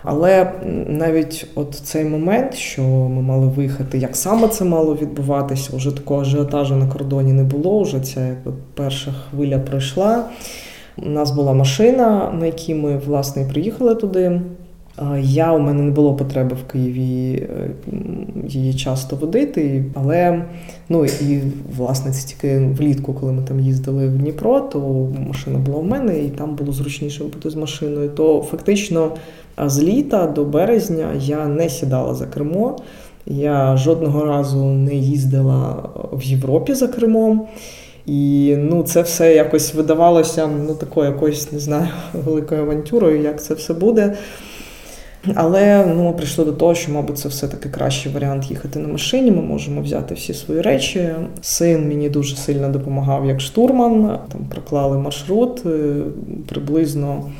[0.02, 0.52] Але
[0.88, 6.20] навіть от цей момент, що ми мали виїхати, як саме це мало відбуватися, вже такого
[6.20, 7.82] ажіотажу на кордоні не було.
[7.82, 10.24] Вже ця якби перша хвиля пройшла.
[10.96, 14.40] У нас була машина, на якій ми власне приїхали туди.
[15.20, 17.70] Я у мене не було потреби в Києві е,
[18.48, 20.44] її часто водити, але
[20.88, 21.40] ну і
[21.76, 26.18] власне це тільки влітку, коли ми там їздили в Дніпро, то машина була у мене,
[26.18, 28.08] і там було зручніше бути з машиною.
[28.08, 29.10] То фактично
[29.66, 32.78] з літа до березня я не сідала за кермо.
[33.26, 37.46] Я жодного разу не їздила в Європі за кермом.
[38.06, 41.88] І ну, це все якось видавалося ну, такою якоюсь, не знаю,
[42.24, 44.16] великою авантюрою, як це все буде.
[45.34, 49.30] Але ну, ми прийшли до того, що, мабуть, це все-таки кращий варіант їхати на машині.
[49.30, 51.08] Ми можемо взяти всі свої речі.
[51.40, 54.18] Син мені дуже сильно допомагав як штурман.
[54.32, 55.94] Там проклали маршрут, е,
[56.48, 57.30] приблизно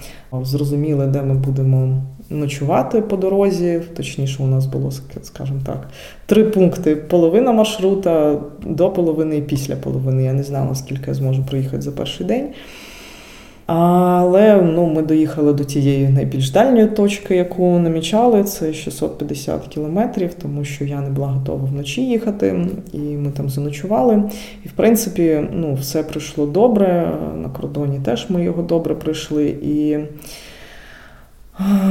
[0.42, 3.80] зрозуміли, де ми будемо ночувати по дорозі.
[3.96, 4.90] Точніше, у нас було,
[5.22, 5.88] скажімо так,
[6.26, 10.24] три пункти: половина маршрута до половини і після половини.
[10.24, 12.48] Я не знала, скільки я зможу проїхати за перший день.
[13.66, 20.64] Але ну, ми доїхали до тієї найбільш дальньої точки, яку намічали, це 650 кілометрів, тому
[20.64, 24.22] що я не була готова вночі їхати, і ми там заночували.
[24.64, 27.12] І в принципі, ну, все пройшло добре.
[27.42, 29.46] На кордоні теж ми його добре пройшли.
[29.46, 29.98] І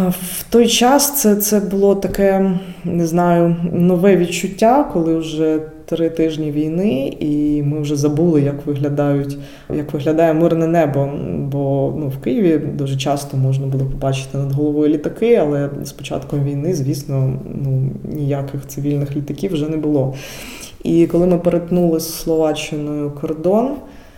[0.10, 2.52] в той час це це було таке,
[2.84, 9.38] не знаю, нове відчуття, коли вже три тижні війни, і ми вже забули, як виглядають,
[9.76, 11.10] як виглядає мирне небо.
[11.38, 16.44] Бо ну, в Києві дуже часто можна було побачити над головою літаки, але з початком
[16.44, 20.14] війни, звісно, ну ніяких цивільних літаків вже не було.
[20.84, 23.70] І коли ми перетнули з Словаччиною кордон.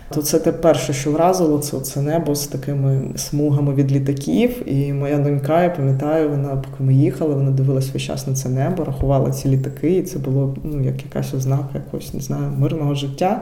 [0.09, 4.69] То це те перше, що вразило, це це небо з такими смугами від літаків.
[4.69, 8.49] І моя донька, я пам'ятаю, вона поки ми їхали, вона дивилась весь час на це
[8.49, 12.95] небо, рахувала ці літаки, і це було ну, як якась ознака якогось, не знаю, мирного
[12.95, 13.41] життя.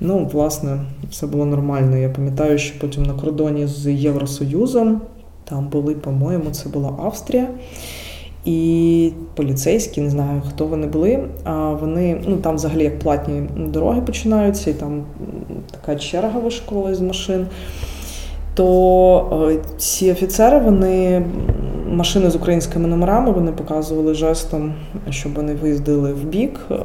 [0.00, 0.80] Ну, власне,
[1.10, 1.96] все було нормально.
[1.96, 5.00] Я пам'ятаю, що потім на кордоні з Євросоюзом
[5.44, 7.48] там були, по-моєму, це була Австрія.
[8.48, 11.24] І поліцейські, не знаю, хто вони були.
[11.44, 15.02] А вони ну там взагалі як платні дороги починаються, і там
[15.70, 17.46] така черга вишколилась з машин.
[18.54, 21.22] То е, ці офіцери, вони
[21.90, 24.74] машини з українськими номерами вони показували жестом,
[25.10, 26.60] щоб вони виїздили в бік.
[26.70, 26.76] Е,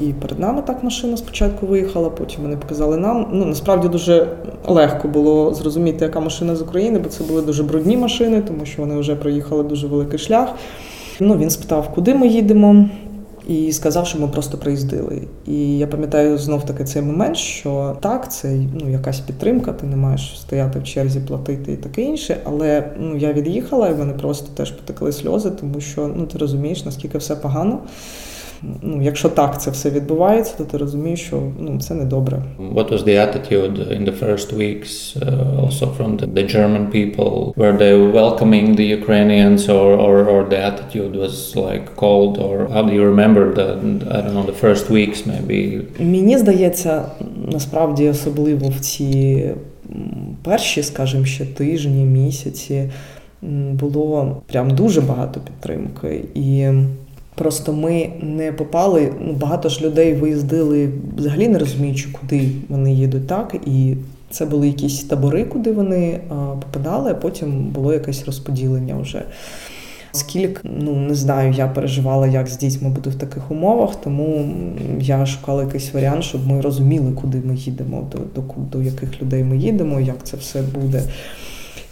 [0.00, 3.26] і перед нами так машина спочатку виїхала, потім вони показали нам.
[3.32, 4.26] Ну насправді дуже
[4.68, 8.82] легко було зрозуміти, яка машина з України, бо це були дуже брудні машини, тому що
[8.82, 10.48] вони вже проїхали дуже великий шлях.
[11.20, 12.88] Ну, Він спитав, куди ми їдемо,
[13.48, 15.22] і сказав, що ми просто приїздили.
[15.46, 19.96] І я пам'ятаю знов таки цей момент, що так, це ну, якась підтримка, ти не
[19.96, 22.36] маєш стояти в черзі, платити і таке інше.
[22.44, 26.84] Але ну, я від'їхала, і вони просто теж потекли сльози, тому що ну, ти розумієш,
[26.84, 27.78] наскільки все погано
[28.82, 32.42] ну, якщо так це все відбувається, то ти розумієш, що ну, це не добре.
[32.74, 37.54] What was the attitude in the first weeks uh, also from the, the German people?
[37.56, 41.34] Were they welcoming the Ukrainians or, or, or the attitude was
[41.66, 42.32] like cold?
[42.46, 43.68] Or how do you remember the,
[44.16, 45.82] I don't know, the first weeks maybe?
[46.00, 47.02] Мені здається,
[47.52, 49.44] насправді особливо в ці
[50.42, 52.90] перші, скажімо, ще тижні, місяці
[53.72, 56.24] було прям дуже багато підтримки.
[56.34, 56.68] І
[57.34, 59.12] просто ми не попали.
[59.20, 63.96] Ну, багато ж людей виїздили, взагалі не розуміючи, куди вони їдуть, так і
[64.30, 66.20] це були якісь табори, куди вони
[66.60, 69.22] попадали, а потім було якесь розподілення вже.
[70.14, 74.54] Скільки, ну не знаю, я переживала, як з дітьми буду в таких умовах, тому
[75.00, 79.44] я шукала якийсь варіант, щоб ми розуміли, куди ми їдемо, до, до, до яких людей
[79.44, 81.02] ми їдемо, як це все буде.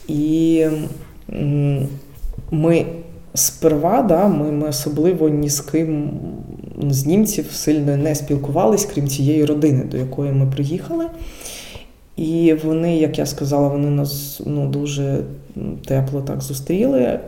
[0.08, 0.66] І
[2.50, 2.86] ми
[3.34, 6.10] сперва, да, ми, ми особливо ні з ким
[6.88, 11.06] з німців сильно не спілкувались, крім цієї родини, до якої ми приїхали.
[12.16, 15.18] І вони, як я сказала, вони нас ну, дуже
[15.86, 17.00] тепло так зустріли.
[17.00, 17.20] Е,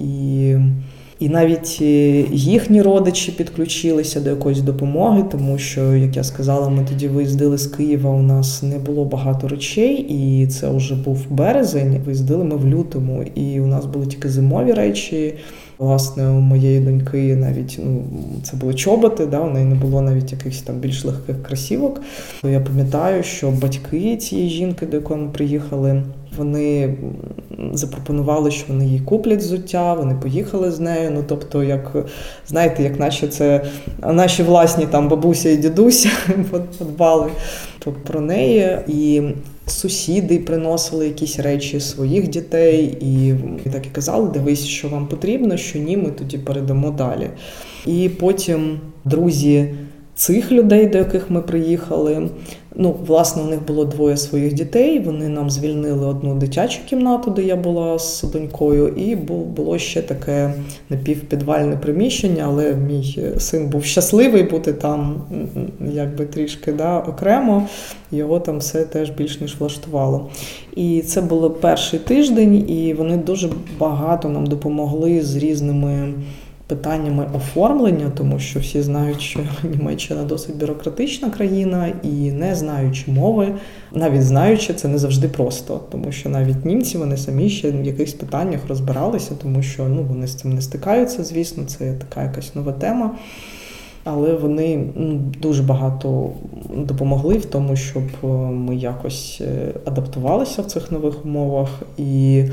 [0.00, 0.56] і
[1.20, 6.84] і навіть е, їхні родичі підключилися до якоїсь допомоги, тому що, як я сказала, ми
[6.88, 8.10] тоді виїздили з Києва.
[8.10, 12.00] У нас не було багато речей, і це вже був березень.
[12.04, 15.34] Виїздили ми в лютому, і у нас були тільки зимові речі.
[15.78, 18.02] Власне, у моєї доньки навіть ну
[18.42, 22.00] це були чоботи, да, у неї не було навіть якихось там більш легких красівок.
[22.44, 26.02] Я пам'ятаю, що батьки цієї жінки, до якої ми приїхали,
[26.36, 26.94] вони
[27.72, 31.10] запропонували, що вони їй куплять взуття, вони поїхали з нею.
[31.10, 32.06] Ну тобто, як
[32.48, 33.64] знаєте, як наче це
[34.02, 36.10] наші власні там бабуся і дідуся
[36.78, 37.30] подбали
[38.06, 38.78] про неї.
[38.88, 39.22] І
[39.66, 43.34] сусіди приносили якісь речі своїх дітей, і
[43.70, 47.30] так і казали: дивись, що вам потрібно, що ні, ми тоді передамо далі.
[47.86, 49.74] І потім друзі
[50.14, 52.28] цих людей, до яких ми приїхали.
[52.82, 54.98] Ну, власне, у них було двоє своїх дітей.
[54.98, 59.16] Вони нам звільнили одну дитячу кімнату, де я була з донькою, і
[59.56, 60.54] було ще таке
[60.90, 65.22] напівпідвальне приміщення, але мій син був щасливий бути там,
[65.92, 67.66] якби трішки да, окремо.
[68.12, 70.30] Його там все теж більш ніж влаштувало.
[70.76, 76.12] І це було перший тиждень, і вони дуже багато нам допомогли з різними
[76.70, 83.54] питаннями оформлення, тому що всі знають, що Німеччина досить бюрократична країна, і не знаючи мови,
[83.92, 88.14] навіть знаючи, це не завжди просто, тому що навіть німці вони самі ще в якихось
[88.14, 92.72] питаннях розбиралися, тому що ну вони з цим не стикаються, звісно, це така якась нова
[92.72, 93.10] тема.
[94.04, 96.30] Але вони ну, дуже багато
[96.76, 101.68] допомогли в тому, щоб е, ми якось е, адаптувалися в цих нових умовах
[101.98, 102.44] і.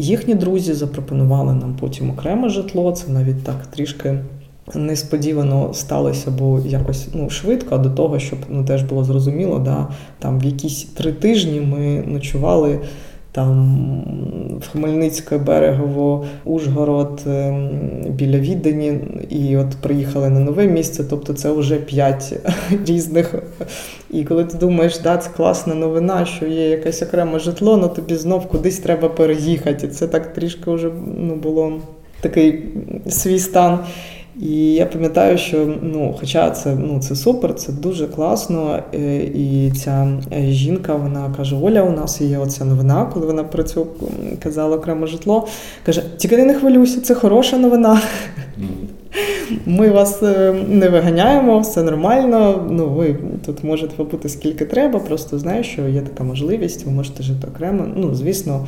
[0.00, 2.92] Їхні друзі запропонували нам потім окреме житло.
[2.92, 4.18] Це навіть так трішки.
[4.74, 9.88] Несподівано сталося, бо якось ну швидко, до того, щоб ну теж було зрозуміло, да
[10.18, 12.80] там в якісь три тижні ми ночували
[13.38, 17.70] там Хмельницьке, Берегово, Ужгород, ем,
[18.08, 18.98] біля Віддані,
[19.30, 21.04] і от приїхали на нове місце.
[21.10, 22.34] Тобто це вже п'ять
[22.86, 23.34] різних.
[24.10, 28.14] І коли ти думаєш, да, це класна новина, що є якесь окреме житло, ну тобі
[28.14, 29.86] знов кудись треба переїхати.
[29.86, 31.72] І Це так трішки вже ну, було
[32.20, 32.64] такий
[33.08, 33.78] свій стан.
[34.42, 38.82] І я пам'ятаю, що ну, хоча це ну, це супер, це дуже класно.
[38.94, 43.44] Е, і ця е, жінка вона каже: Оля, у нас є оця новина, коли вона
[43.44, 43.86] про цю
[44.42, 45.48] казала окреме житло.
[45.86, 48.00] Каже: тільки не хвилюйся, це хороша новина.
[49.66, 52.66] Ми вас е, не виганяємо, все нормально.
[52.70, 53.16] Ну, ви
[53.46, 57.84] тут можете побути скільки треба, просто знаю, що є така можливість, ви можете жити окремо.
[57.96, 58.66] Ну, звісно,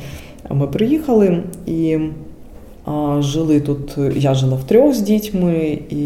[0.49, 1.99] ми приїхали і.
[3.19, 6.05] Жили тут, я жила втрьох з дітьми, і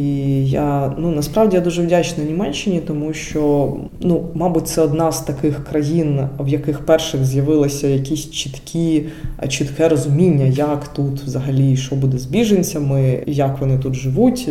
[0.50, 5.64] я ну насправді я дуже вдячна Німеччині, тому що ну, мабуть, це одна з таких
[5.64, 9.04] країн, в яких перших з'явилися якісь чіткі,
[9.50, 14.50] чітке розуміння, як тут взагалі що буде з біженцями, як вони тут живуть,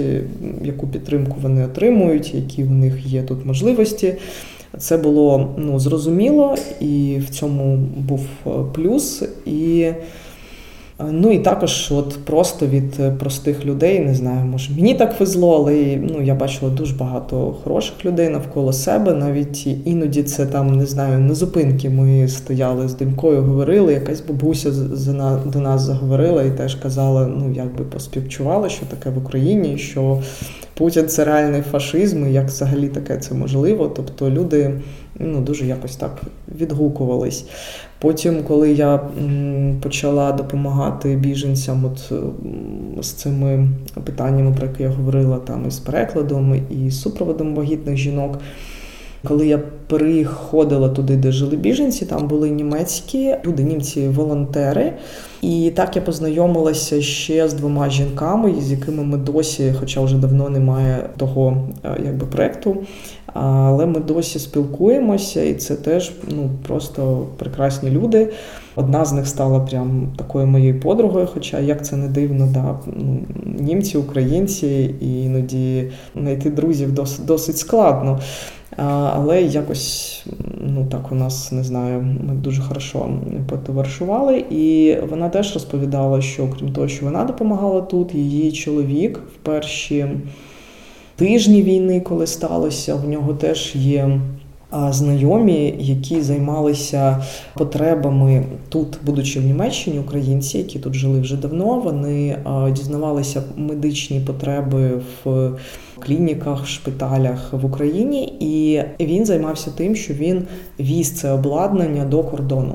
[0.64, 4.14] яку підтримку вони отримують, які в них є тут можливості.
[4.79, 9.22] Це було ну зрозуміло, і в цьому був е, плюс.
[9.47, 9.95] І Е,
[10.99, 15.57] ну і також, от просто від е, простих людей, не знаю, може мені так везло,
[15.57, 19.13] але ну я бачила дуже багато хороших людей навколо себе.
[19.15, 23.93] Навіть іноді це там не знаю, на зупинки ми стояли з донькою, говорили.
[23.93, 24.71] Якась бабуся
[25.47, 30.23] до нас заговорила і теж казала, ну якби поспівчувала, що таке в Україні, що
[30.75, 33.93] Путін це реальний фашизм, і як взагалі таке це можливо.
[33.97, 34.81] Тобто люди
[35.19, 36.21] ну, дуже якось так
[36.61, 37.45] відгукувались.
[38.05, 39.01] Потім, коли я
[39.83, 42.13] почала допомагати біженцям от
[43.05, 43.69] з цими
[44.05, 48.39] питаннями, про які я говорила, там із перекладом, і з супроводом вагітних жінок.
[49.29, 54.93] Коли я приходила туди, де жили біженці, там були німецькі люди, німці-волонтери.
[55.43, 60.49] І так я познайомилася ще з двома жінками, з якими ми досі, хоча вже давно
[60.49, 62.77] немає того е, якби проекту,
[63.33, 68.33] але ми досі спілкуємося, і це теж ну просто прекрасні люди.
[68.77, 73.18] Одна з них стала прям такою моєю подругою, хоча як це не дивно, да, ну,
[73.45, 78.20] німці, українці, і іноді знайти друзів досить, досить складно.
[78.77, 80.25] Але якось
[80.61, 83.09] ну так у нас не знаю, ми дуже хорошо
[83.49, 84.45] потоваришували.
[84.51, 90.07] І вона теж розповідала, що крім того, що вона допомагала тут, її чоловік в перші
[91.16, 94.20] тижні війни, коли сталося, в нього теж є
[94.91, 97.22] знайомі, які займалися
[97.55, 101.81] потребами тут, будучи в Німеччині, українці, які тут жили вже давно.
[101.81, 102.37] Вони
[102.72, 105.51] дізнавалися медичні потреби в
[105.99, 110.43] клініках, шпиталях в Україні, і він займався тим, що він
[110.81, 112.75] віз це обладнання до кордону.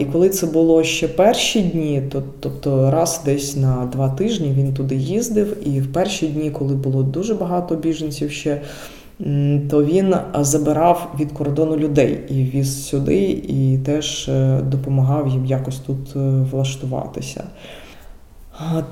[0.00, 4.74] І коли це було ще перші дні, то тобто раз десь на два тижні він
[4.74, 8.60] туди їздив, і в перші дні, коли було дуже багато біженців ще
[9.70, 15.78] то він забирав від кордону людей і віз сюди, і теж е, допомагав їм якось
[15.78, 16.18] тут е,
[16.50, 17.44] влаштуватися.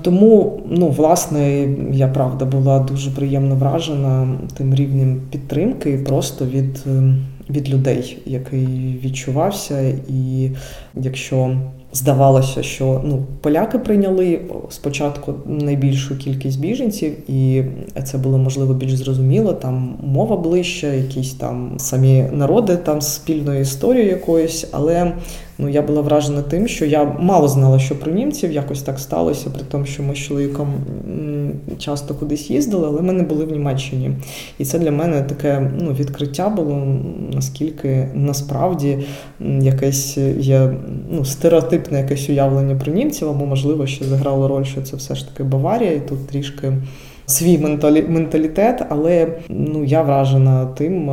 [0.01, 7.13] Тому, ну, власне, я правда була дуже приємно вражена тим рівнем підтримки просто від е,
[7.49, 9.81] від людей, який відчувався.
[10.09, 10.51] І
[10.95, 11.57] якщо
[11.93, 17.63] здавалося, що ну, поляки прийняли спочатку найбільшу кількість біженців, і
[18.03, 19.53] це було можливо більш зрозуміло.
[19.53, 25.13] Там мова ближча, якісь там самі народи там спільної історії якоїсь, але
[25.59, 29.49] Ну, я була вражена тим, що я мало знала, що про німців якось так сталося,
[29.49, 30.73] при тому, що ми з чоловіком
[31.77, 34.11] часто кудись їздили, але ми не були в Німеччині.
[34.57, 36.87] І це для мене таке ну, відкриття було,
[37.33, 38.99] наскільки насправді
[39.61, 40.73] якесь є
[41.11, 45.27] ну, стереотипне якесь уявлення про німців, або, можливо, ще заграло роль, що це все ж
[45.27, 46.73] таки Баварія, і тут трішки
[47.27, 47.57] свій
[48.07, 51.11] менталітет, але ну я вражена тим,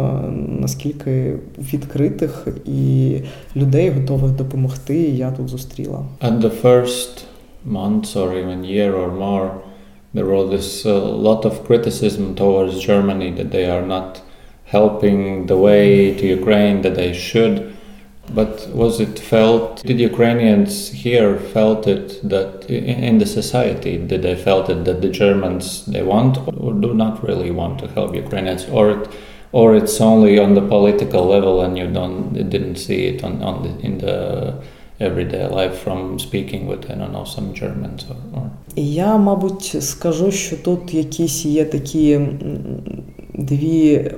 [0.61, 3.17] наскільки відкритих і
[3.57, 4.97] людей готових допомогти.
[4.97, 6.05] Я тут зустріла.
[6.21, 7.25] At the first
[7.67, 9.51] months or even year or more,
[10.15, 10.93] there was uh,
[11.29, 14.11] lot of criticism towards Germany that they are not
[14.77, 17.55] helping the way to Ukraine that they should.
[18.34, 19.84] But was it felt?
[19.84, 25.10] Did Ukrainians here felt it that in the society did they felt it that the
[25.10, 29.10] Germans they want or do not really want to help Ukrainians, or it,
[29.52, 33.64] or it's only on the political level and you don't didn't see it on, on
[33.64, 34.62] the, in the
[35.00, 38.52] everyday life from speaking with I don't know some Germans or, or...
[38.76, 42.20] Я, мабуть, скажу, що тут якісь є такі
[43.34, 44.12] дві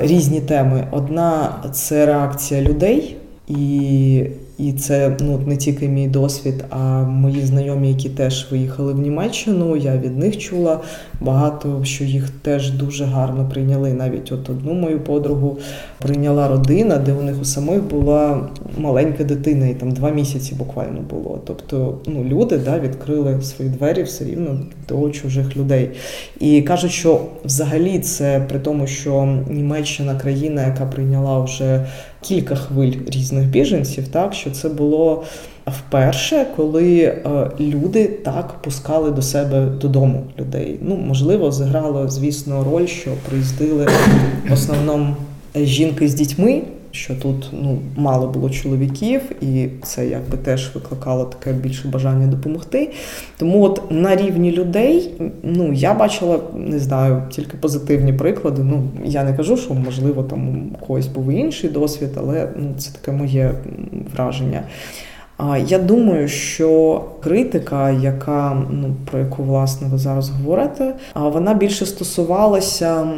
[0.00, 0.86] різні теми.
[0.90, 3.16] Одна це реакція людей,
[3.48, 4.24] і
[4.58, 9.76] і це ну не тільки мій досвід, а мої знайомі, які теж виїхали в Німеччину.
[9.76, 10.80] Я від них чула
[11.20, 13.92] багато, що їх теж дуже гарно прийняли.
[13.92, 15.58] Навіть от одну мою подругу
[15.98, 18.48] прийняла родина, де у них у самих була
[18.78, 21.40] маленька дитина, і там два місяці буквально було.
[21.44, 25.90] Тобто, ну люди да, відкрили свої двері все рівно до чужих людей.
[26.40, 31.86] І кажуть, що взагалі це при тому, що Німеччина країна, яка прийняла вже
[32.20, 35.24] кілька хвиль різних біженців, так що це було
[35.66, 40.78] вперше, коли е, люди так пускали до себе додому людей.
[40.82, 43.88] Ну, можливо, зіграло, звісно, роль, що приїздили
[44.48, 45.16] в основному
[45.56, 46.62] жінки з дітьми.
[46.90, 52.90] Що тут ну мало було чоловіків, і це якби теж викликало таке більше бажання допомогти.
[53.38, 55.12] Тому от на рівні людей,
[55.42, 58.62] ну я бачила, не знаю, тільки позитивні приклади.
[58.62, 62.92] Ну я не кажу, що можливо там у когось був інший досвід, але ну це
[62.92, 63.54] таке моє
[64.14, 64.62] враження.
[65.66, 73.08] Я думаю, що критика, яка ну про яку власне ви зараз говорите, вона більше стосувалася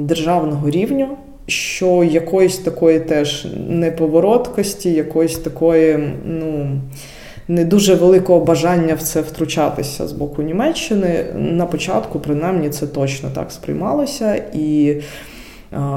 [0.00, 1.08] державного рівню,
[1.46, 6.80] що якоїсь такої теж неповороткості, якоїсь такої, ну.
[7.48, 11.24] Не дуже великого бажання в це втручатися з боку Німеччини.
[11.34, 14.96] На початку, принаймні, це точно так сприймалося і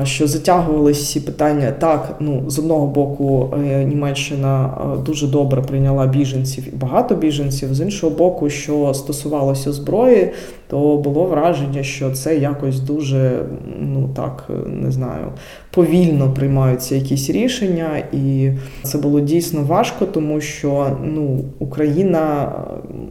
[0.03, 2.15] що затягувалися ці питання так.
[2.19, 7.73] Ну з одного боку, е, Німеччина е, дуже добре прийняла біженців і багато біженців.
[7.73, 10.31] З іншого боку, що стосувалося зброї,
[10.67, 13.45] то було враження, що це якось дуже
[13.79, 15.27] ну так не знаю,
[15.71, 18.51] повільно приймаються якісь рішення, і
[18.83, 22.51] це було дійсно важко, тому що ну Україна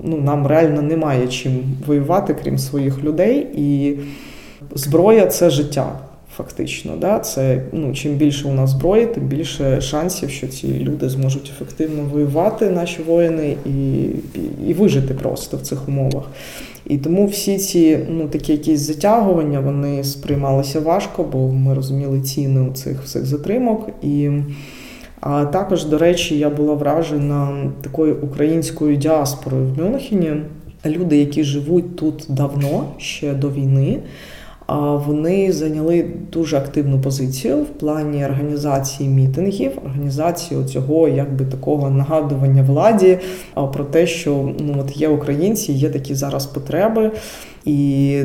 [0.04, 1.52] ну нам реально немає чим
[1.86, 3.98] воювати, крім своїх людей, і
[4.74, 5.92] зброя це життя
[6.38, 11.08] Фактично, да, це ну чим більше у нас зброї, тим більше шансів, що ці люди
[11.08, 14.02] зможуть ефективно воювати, наші воїни, і,
[14.68, 16.24] і, вижити просто в цих умовах.
[16.86, 22.60] І тому всі ці ну такі якісь затягування вони сприймалися важко, бо ми розуміли ціни
[22.60, 23.88] у цих всіх затримок.
[24.02, 24.30] І
[25.20, 30.32] а також, до речі, я була вражена такою українською діаспорою в Мюнхені.
[30.86, 33.98] Люди, які живуть тут давно, ще до війни
[34.76, 43.18] вони зайняли дуже активну позицію в плані організації мітингів, організації цього якби такого нагадування владі
[43.72, 47.10] про те, що ну от є українці, є такі зараз потреби.
[47.64, 48.22] І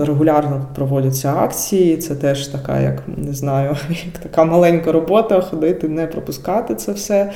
[0.00, 1.96] регулярно проводяться акції.
[1.96, 7.32] Це теж така, як не знаю, як така маленька робота ходити, не пропускати це все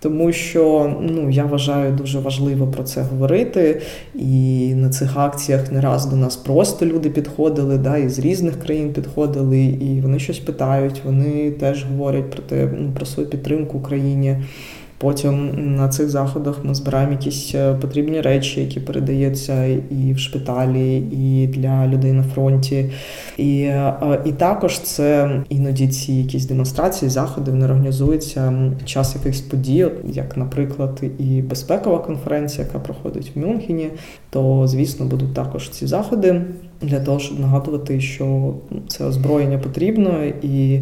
[0.00, 3.82] тому що ну я вважаю дуже важливо про це говорити.
[4.14, 8.60] І на цих акціях не раз до нас просто люди підходили, да, і з різних
[8.60, 11.02] країн підходили, і вони щось питають.
[11.04, 14.36] Вони теж говорять про те, ну, про свою підтримку Україні.
[15.00, 20.96] Потім на цих заходах ми збираємо якісь е, потрібні речі, які передаються і в шпиталі,
[20.98, 22.90] і для людей на фронті.
[23.36, 29.40] І е, і також це іноді ці якісь демонстрації, заходи вони організуються під час якихось
[29.40, 33.90] подій, як, наприклад, і безпекова конференція, яка проходить в Мюнхені.
[34.30, 36.42] То, звісно, будуть також ці заходи
[36.82, 38.54] для того, щоб нагадувати, що
[38.88, 40.80] це озброєння потрібно і.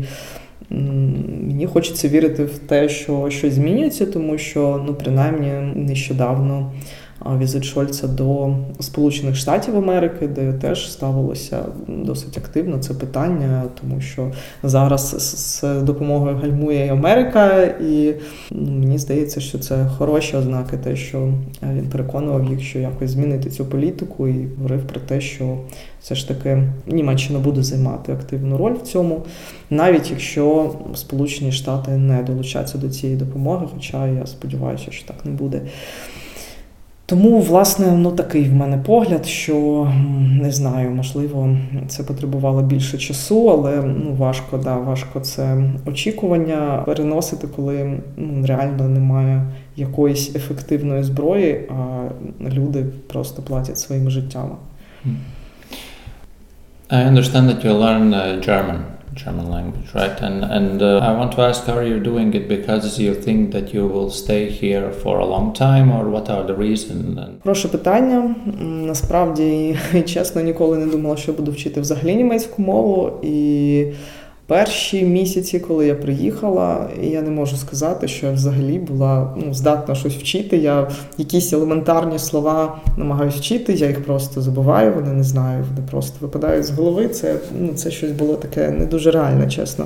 [0.71, 6.73] Мені хочеться вірити в те, що щось змінюється, тому що ну принаймні нещодавно
[7.41, 11.59] візит Шольца до Сполучених Штатів Америки, де теж ставилося
[11.89, 18.15] досить активно це питання, тому що зараз з допомогою гальмує і Америка, і
[18.51, 23.51] ну, мені здається, що це хороші ознаки, те, що він переконував їх, що якось змінити
[23.51, 25.59] цю політику, і говорив про те, що
[26.01, 29.23] все ж таки Німеччина буде займати активну роль в цьому,
[29.71, 35.31] навіть якщо Сполучені Штати не долучаться до цієї допомоги, хоча я сподіваюся, що так не
[35.31, 35.61] буде.
[37.09, 39.89] Тому, власне, ну такий в мене погляд, що
[40.43, 41.57] не знаю, можливо,
[41.89, 48.89] це потребувало більше часу, але ну важко, да, важко це очікування переносити, коли ну, реально
[48.89, 49.43] немає
[49.77, 52.09] якоїсь ефективної зброї, а
[52.49, 54.55] люди просто платять своїми життями.
[56.91, 58.99] I understand that you learn uh, German.
[59.15, 60.19] German language, right?
[60.23, 63.75] And and uh, I want to ask are you doing it because you think that
[63.75, 67.19] you will stay here for a long time, or what are the reasons?
[67.43, 68.35] Прошу питання.
[68.63, 73.87] Насправді, чесно, ніколи не думала, що буду вчити взагалі німецьку мову і.
[74.49, 79.95] Перші місяці, коли я приїхала, я не можу сказати, що я взагалі була ну, здатна
[79.95, 80.57] щось вчити.
[80.57, 86.17] Я якісь елементарні слова намагаюся вчити, я їх просто забуваю, вони не знаю, вони просто
[86.21, 87.09] випадають з голови.
[87.09, 89.85] Це ну, це щось було таке не дуже реальне, чесно.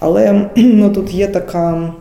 [0.00, 1.92] Але ну, тут є така.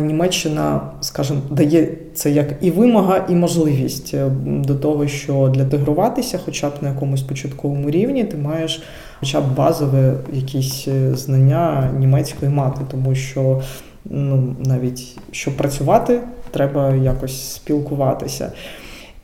[0.00, 6.40] Німеччина, скажімо, дає це як і вимога, і можливість е, до того, що для інтегруватися,
[6.44, 8.82] хоча б на якомусь початковому рівні, ти маєш
[9.20, 13.60] хоча б базове якісь е, знання німецької мати, тому що
[14.04, 18.52] ну, навіть щоб працювати, треба якось спілкуватися.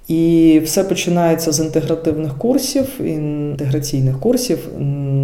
[0.09, 4.59] І все починається з інтегративних курсів, інтеграційних курсів,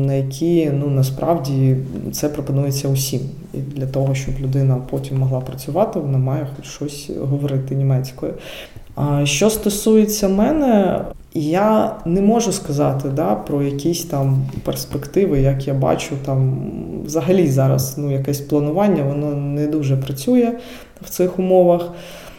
[0.06, 1.76] на які ну насправді
[2.12, 3.20] це пропонується усім.
[3.54, 8.34] І для того, щоб людина потім могла працювати, вона має хоч щось говорити німецькою.
[8.94, 11.00] А що стосується мене,
[11.34, 16.62] я не можу сказати да, про якісь там перспективи, як я бачу, там
[17.04, 20.52] взагалі зараз ну, якесь планування, воно не дуже працює
[21.02, 21.92] в цих умовах.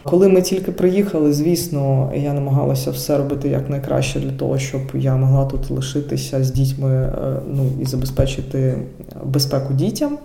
[0.04, 5.46] Коли ми тільки приїхали, звісно, я намагалася все робити якнайкраще для того, щоб я могла
[5.46, 8.78] тут лишитися з дітьми е, ну, і забезпечити
[9.24, 10.18] безпеку дітям.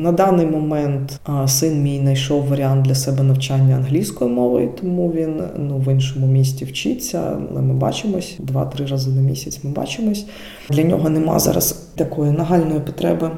[0.00, 5.78] На даний момент син мій знайшов варіант для себе навчання англійською мовою, тому він ну
[5.78, 7.38] в іншому місті вчиться.
[7.50, 9.60] Але ми бачимось два-три рази на місяць.
[9.64, 10.26] Ми бачимось.
[10.70, 13.30] Для нього нема зараз такої нагальної потреби.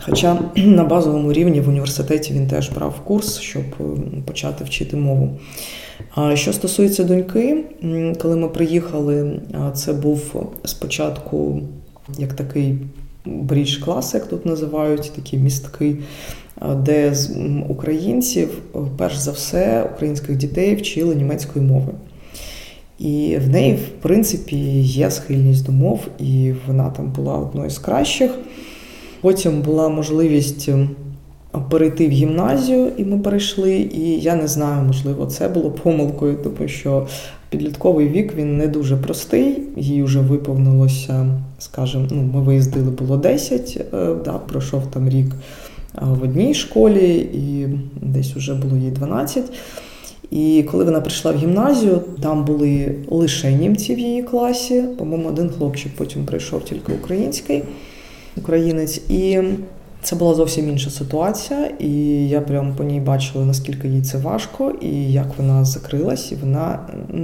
[0.00, 3.64] Хоча на базовому рівні в університеті він теж брав курс, щоб
[4.24, 5.38] почати вчити мову.
[6.34, 7.64] Що стосується доньки,
[8.22, 9.40] коли ми приїхали,
[9.74, 11.60] це був спочатку
[12.18, 12.78] як такий
[13.28, 15.96] брідж клас, як тут називають, такі містки,
[16.76, 17.36] де з
[17.68, 18.48] українців,
[18.98, 21.92] перш за все, українських дітей вчили німецької мови.
[22.98, 27.78] І в неї, в принципі, є схильність до мов, і вона там була одною з
[27.78, 28.30] кращих.
[29.20, 30.70] Потім була можливість
[31.70, 33.74] перейти в гімназію, і ми перейшли.
[33.74, 37.06] І я не знаю, можливо, це було помилкою, тому що
[37.50, 39.62] підлітковий вік він не дуже простий.
[39.76, 41.26] Їй вже виповнилося,
[41.58, 45.26] скажімо, ну, ми виїздили, було 10, е, да, пройшов там рік
[46.00, 47.66] в одній школі, і
[48.02, 49.44] десь вже було їй 12.
[50.30, 54.82] І коли вона прийшла в гімназію, там були лише німці в її класі.
[54.98, 57.62] По-моєму, один хлопчик потім прийшов тільки український
[58.36, 59.00] українець.
[59.08, 59.40] І
[60.02, 61.92] це була зовсім інша ситуація, і
[62.28, 66.78] я прямо по ній бачила, наскільки їй це важко, і як вона закрилась, і вона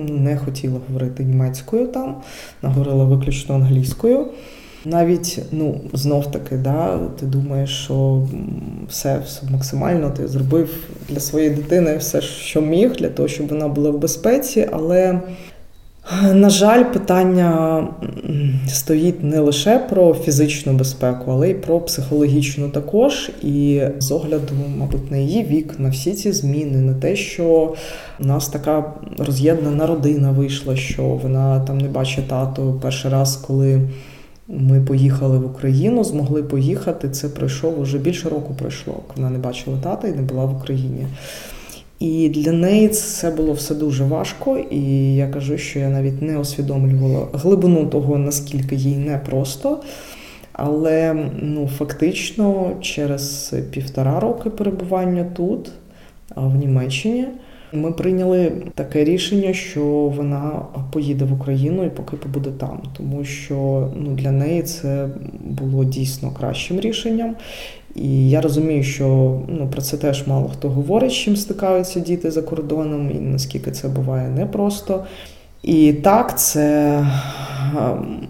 [0.09, 2.17] не хотіла говорити німецькою там,
[2.63, 4.27] вона говорила виключно англійською.
[4.87, 8.27] Навіть ну знов таки, да, ти думаєш, що
[8.89, 10.71] все, все максимально ти зробив
[11.09, 15.21] для своєї дитини все, що міг, для того, щоб вона була в безпеці, але
[16.33, 17.81] на жаль, питання
[18.69, 23.31] стоїть не лише про фізичну безпеку, але й про психологічну також.
[23.43, 27.75] І з огляду, мабуть, на її вік, на всі ці зміни, на те, що
[28.21, 33.81] у нас така роз'єднана родина вийшла, що вона там не бачить тату перший раз, коли.
[34.49, 37.11] Ми поїхали в Україну, змогли поїхати.
[37.11, 39.01] Це пройшов уже більше року пройшло.
[39.17, 41.07] Вона не бачила тата і не була в Україні.
[42.05, 46.39] І для неї це було все дуже важко, і я кажу, що я навіть не
[46.39, 49.81] усвідомлювала глибину того, наскільки їй непросто.
[50.53, 55.71] Але ну, фактично через півтора роки перебування тут,
[56.37, 57.27] в Німеччині,
[57.73, 59.85] ми прийняли таке рішення, що
[60.17, 65.09] вона поїде в Україну і поки побуде там, тому що ну, для неї це
[65.41, 67.37] було дійсно кращим рішенням.
[67.95, 72.31] І я розумію, що ну, про це теж мало хто говорить, з чим стикаються діти
[72.31, 75.05] за кордоном, і наскільки це буває непросто.
[75.63, 76.97] І так, це
[77.77, 78.21] ем,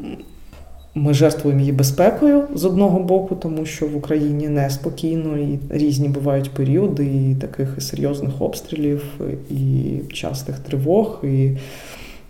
[0.95, 6.51] ми жертвуємо її безпекою з одного боку, тому що в Україні неспокійно, і різні бувають
[6.51, 9.05] періоди і таких серйозних обстрілів,
[9.51, 11.21] і частих тривог.
[11.25, 11.51] і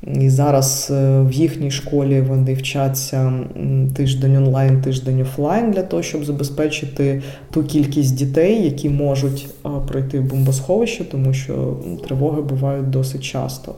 [0.07, 3.32] і зараз е, в їхній школі вони вчаться
[3.96, 9.46] тиждень онлайн, тиждень офлайн для того, щоб забезпечити ту кількість дітей, які можуть
[9.88, 11.76] пройти в бомбосховище, тому що
[12.07, 13.74] тривоги бувають досить часто.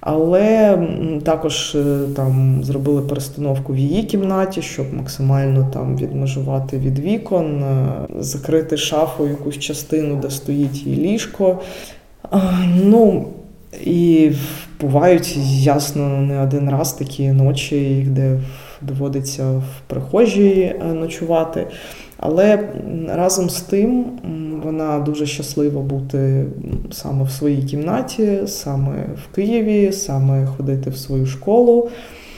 [0.00, 0.78] Але
[1.24, 7.86] також е, там зробили перестановку в її кімнаті, щоб максимально там відмежувати від вікон, е,
[8.18, 11.58] закрити шафу якусь частину, де стоїть її ліжко.
[12.84, 13.26] Ну,
[13.84, 14.30] і
[14.80, 18.40] бувають ясно не один раз такі ночі, де
[18.82, 21.66] доводиться в прихожій е, ночувати.
[22.16, 22.68] Але
[23.08, 24.04] разом з тим
[24.64, 26.44] вона дуже щаслива бути
[26.92, 31.88] саме в своїй кімнаті, саме в Києві, саме ходити в свою школу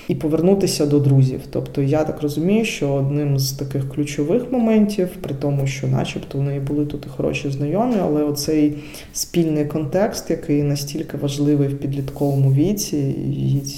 [0.09, 1.41] і повернутися до друзів.
[1.51, 6.43] Тобто я так розумію, що одним з таких ключових моментів, при тому, що, начебто, в
[6.43, 8.75] неї були тут і хороші знайомі, але оцей
[9.13, 12.97] спільний контекст, який настільки важливий в підлітковому віці,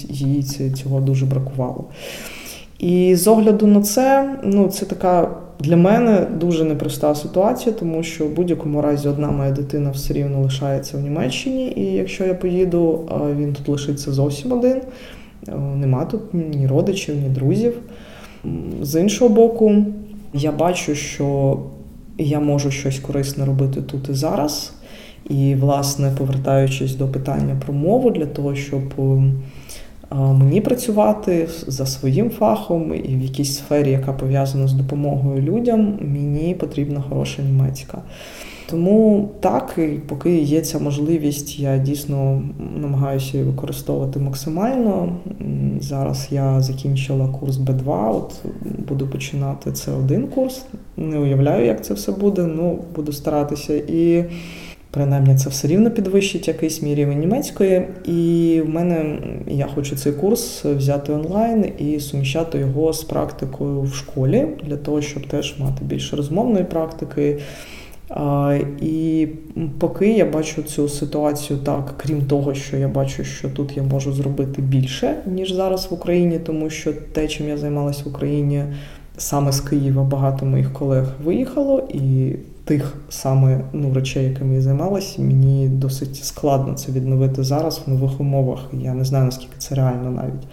[0.09, 1.85] їй цього дуже бракувало.
[2.79, 5.29] І з огляду на це, ну це така
[5.59, 10.41] для мене дуже непроста ситуація, тому що в будь-якому разі одна моя дитина все рівно
[10.41, 13.09] лишається в Німеччині, і якщо я поїду,
[13.39, 14.81] він тут лишиться зовсім один.
[15.75, 17.73] Нема тут ні родичів, ні друзів.
[18.81, 19.85] З іншого боку,
[20.33, 21.59] я бачу, що
[22.17, 24.73] я можу щось корисне робити тут і зараз.
[25.29, 29.03] І, власне, повертаючись до питання про мову, для того, щоб е,
[30.15, 36.55] мені працювати за своїм фахом і в якійсь сфері, яка пов'язана з допомогою людям, мені
[36.55, 38.01] потрібна хороша німецька.
[38.71, 42.43] Тому так, і поки є ця можливість, я дійсно
[42.75, 45.15] намагаюся її використовувати максимально.
[45.79, 48.35] Зараз я закінчила курс Б2, от
[48.87, 50.65] буду починати це один курс.
[50.97, 53.73] Не уявляю, як це все буде, ну буду старатися.
[53.73, 54.25] І
[54.91, 57.87] принаймні це все рівно підвищить якийсь мій рівень німецької.
[58.05, 63.93] І в мене я хочу цей курс взяти онлайн і суміщати його з практикою в
[63.93, 67.39] школі, для того, щоб теж мати більше розмовної практики.
[68.81, 69.27] І
[69.79, 74.13] поки я бачу цю ситуацію так, крім того, що я бачу, що тут я можу
[74.13, 78.63] зробити більше, ніж зараз в Україні, тому що те, чим я займалася в Україні,
[79.17, 82.35] саме з Києва багато моїх колег виїхало, і
[82.65, 88.19] тих саме ну, речей, якими я займалася, мені досить складно це відновити зараз в нових
[88.19, 88.59] умовах.
[88.73, 90.47] Я не знаю, наскільки це реально навіть.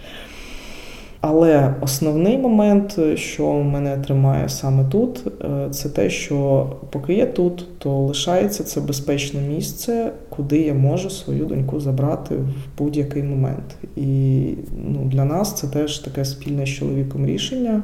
[1.21, 7.79] Але основний момент, що мене тримає саме тут, е, це те, що поки я тут,
[7.79, 13.75] то лишається це безпечне місце, куди я можу свою доньку забрати в будь-який момент.
[13.95, 14.39] І
[14.87, 17.83] ну, для нас це теж таке спільне з чоловіком рішення,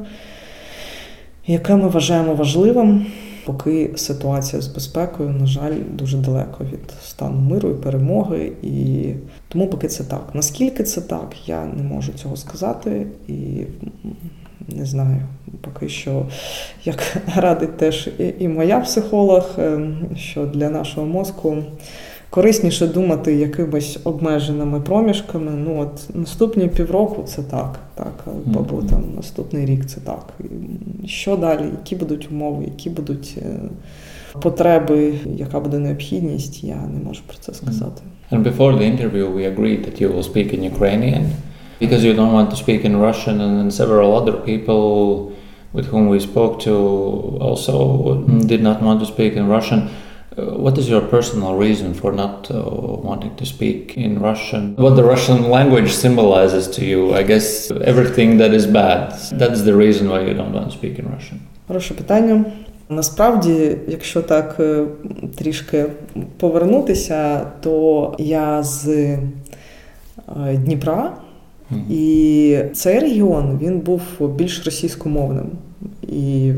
[1.47, 3.05] яке ми вважаємо важливим.
[3.45, 8.51] Поки ситуація з безпекою, на жаль, дуже далеко від стану миру і перемоги.
[8.63, 9.09] І
[9.47, 10.29] тому поки це так.
[10.33, 13.63] Наскільки це так, я не можу цього сказати і
[14.67, 15.21] не знаю.
[15.61, 16.25] Поки що,
[16.83, 21.57] як радить теж і моя психолог, ем, що для нашого мозку
[22.35, 25.51] корисніше думати якимись обмеженими проміжками.
[25.51, 28.13] Ну от наступні півроку це так, так,
[28.55, 30.33] або там наступний рік це так.
[31.05, 31.61] Що далі?
[31.71, 33.59] Які будуть умови, які будуть е,
[34.41, 36.63] потреби, яка буде необхідність?
[36.63, 38.01] Я не можу про це сказати.
[38.31, 41.23] And before the interview, we agreed that you will speak in Ukrainian
[41.81, 44.81] because you don't want to speak in Russian, and then several other people
[45.75, 46.73] with whom we spoke to
[47.47, 47.75] also
[48.53, 49.79] did not want to speak in Russian.
[50.37, 52.61] Uh, what is your personal reason for not uh,
[53.09, 54.75] wanting to speak in Russian?
[54.75, 57.13] What the Russian language symbolizes to you?
[57.13, 59.13] I guess everything that is bad.
[59.31, 61.39] That's the reason why you don't want to speak in Russian.
[61.67, 62.45] Хороше питання.
[62.89, 64.61] Насправді, якщо так
[65.35, 65.85] трішки
[66.37, 69.17] повернутися, то я з
[70.53, 71.13] Дніпра,
[71.71, 71.91] mm-hmm.
[71.91, 75.49] і цей регіон він був більш російськомовним.
[76.07, 76.51] І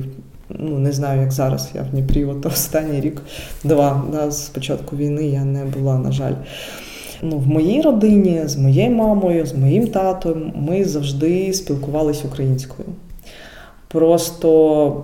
[0.50, 1.70] ну не знаю, як зараз.
[1.76, 3.22] Я в Дніпрі, от останній рік,
[3.64, 6.34] два да, з початку війни я не була, на жаль.
[7.22, 12.90] Ну, В моїй родині, з моєю мамою, з моїм татом ми завжди спілкувалися українською.
[13.88, 15.04] Просто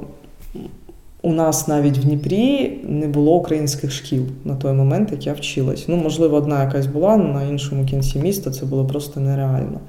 [1.22, 5.86] у нас навіть в Дніпрі не було українських шкіл на той момент, як я вчилась.
[5.88, 9.80] Ну, можливо, одна якась була на іншому кінці міста, це було просто нереально.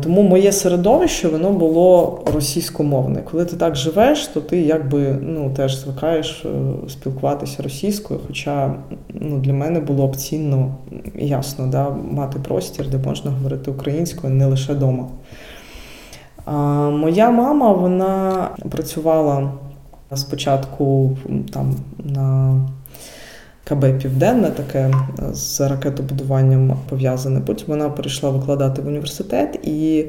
[0.00, 3.22] Тому моє середовище воно було російськомовне.
[3.30, 6.48] Коли ти так живеш, то ти якби ну, теж звикаєш е,
[6.88, 8.20] спілкуватися російською.
[8.26, 8.74] Хоча
[9.14, 10.74] ну, для мене було б цінно
[11.14, 15.08] ясно да, мати простір, де можна говорити українською не лише вдома.
[16.90, 19.52] Моя мама вона працювала
[20.14, 21.16] спочатку
[21.52, 22.60] там на
[23.68, 24.94] КБ Південне, таке
[25.32, 27.40] з ракетобудуванням пов'язане.
[27.40, 30.06] Потім вона прийшла викладати в університет, і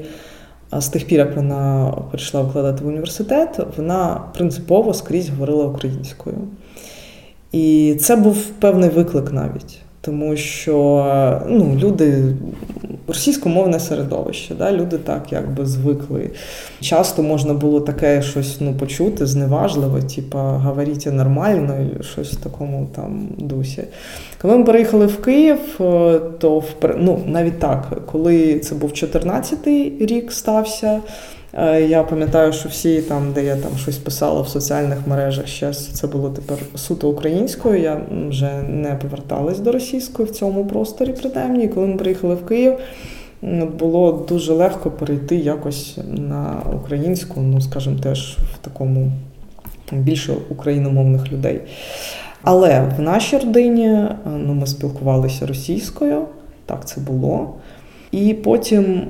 [0.72, 6.36] з тих пір, як вона прийшла викладати в університет, вона принципово скрізь говорила українською.
[7.52, 12.24] І це був певний виклик навіть, тому що ну, люди
[13.08, 14.54] російськомовне середовище.
[14.54, 14.72] Да?
[14.72, 16.30] Люди так якби звикли.
[16.80, 23.28] Часто можна було таке щось ну, почути, зневажливе, типа говоріть нормально, щось в такому там
[23.38, 23.84] дусі.
[24.42, 26.62] Коли ми переїхали в Київ, е, то
[26.98, 31.00] ну, навіть так, коли це був 14-й рік стався.
[31.54, 35.72] Е, я пам'ятаю, що всі там, де я там щось писала в соціальних мережах, ще
[35.72, 37.80] це було тепер суто українською.
[37.80, 41.68] Я вже не поверталась до російської в цьому просторі, принаймні.
[41.68, 42.78] коли ми приїхали в Київ,
[43.78, 49.12] було дуже легко перейти якось на українську, ну скажімо, теж в такому
[49.92, 51.60] більше україномовних людей.
[52.42, 56.22] Але в нашій родині е, ну, ми спілкувалися російською,
[56.66, 57.54] так це було.
[58.12, 59.02] І потім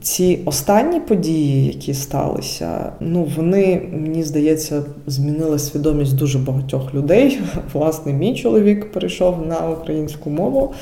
[0.00, 7.40] ці останні події, які сталися, ну вони, мені здається, змінили свідомість дуже багатьох людей.
[7.72, 10.74] Власне, мій чоловік перейшов на українську мову.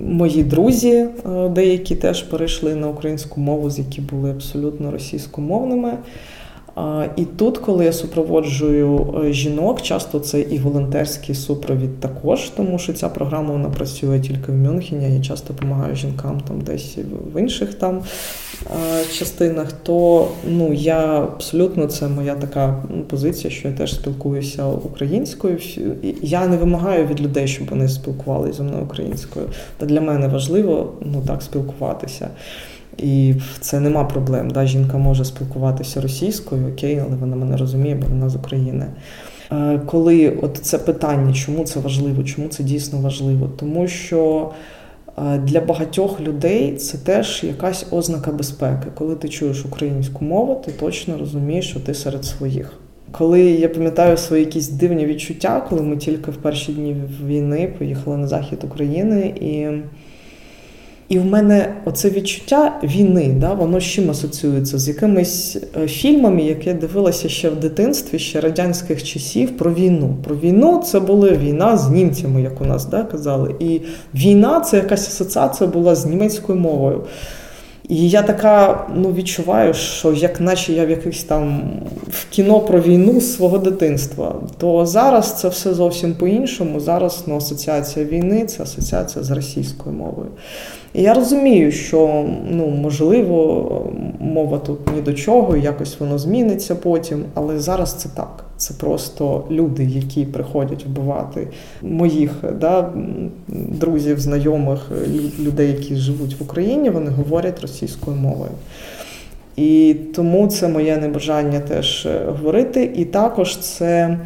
[0.00, 1.08] Мої друзі, е,
[1.48, 5.92] деякі теж перейшли на українську мову, з які були абсолютно російськомовними.
[7.16, 12.92] І тут, коли я супроводжую е, жінок, часто це і волонтерський супровід також, тому що
[12.92, 15.14] ця програма вона працює тільки в Мюнхені.
[15.14, 16.98] Я часто допомагаю жінкам там десь
[17.34, 18.02] в інших там
[19.12, 19.72] частинах.
[19.72, 25.58] То ну я абсолютно це моя така позиція, що я теж спілкуюся українською.
[26.22, 29.46] Я не вимагаю від людей, щоб вони спілкувалися зі мною українською.
[29.78, 32.28] Та для мене важливо ну так спілкуватися.
[32.98, 34.50] І це нема проблем.
[34.50, 34.66] Да?
[34.66, 38.86] Жінка може спілкуватися російською, окей, але вона мене розуміє, бо вона з України.
[39.52, 43.50] Е, коли от це питання, чому це важливо, чому це дійсно важливо?
[43.56, 44.50] Тому що
[45.18, 48.86] е, для багатьох людей це теж якась ознака безпеки.
[48.94, 52.72] Коли ти чуєш українську мову, ти точно розумієш, що ти серед своїх.
[53.12, 58.16] Коли я пам'ятаю свої якісь дивні відчуття, коли ми тільки в перші дні війни поїхали
[58.16, 59.68] на захід України і.
[61.08, 66.42] І в мене оце відчуття війни, да, воно з чим асоціюється з якимись е, фільмами,
[66.42, 70.16] які я дивилася ще в дитинстві, ще радянських часів про війну.
[70.24, 73.54] Про війну це була війна з німцями, як у нас да, казали.
[73.60, 73.80] І
[74.14, 77.04] війна це якась асоціація була з німецькою мовою.
[77.88, 81.70] І я така ну, відчуваю, що як наче я в якихось там
[82.08, 86.80] в кіно про війну з свого дитинства, то зараз це все зовсім по-іншому.
[86.80, 90.28] Зараз ну, асоціація війни це асоціація з російською мовою.
[90.96, 97.24] І я розумію, що ну, можливо мова тут ні до чого, якось воно зміниться потім,
[97.34, 98.44] але зараз це так.
[98.56, 101.48] Це просто люди, які приходять вбивати
[101.82, 102.30] моїх
[102.60, 102.92] да,
[103.48, 104.90] друзів, знайомих,
[105.40, 108.50] людей, які живуть в Україні, вони говорять російською мовою.
[109.56, 112.92] І тому це моє небажання теж говорити.
[112.96, 114.18] І також це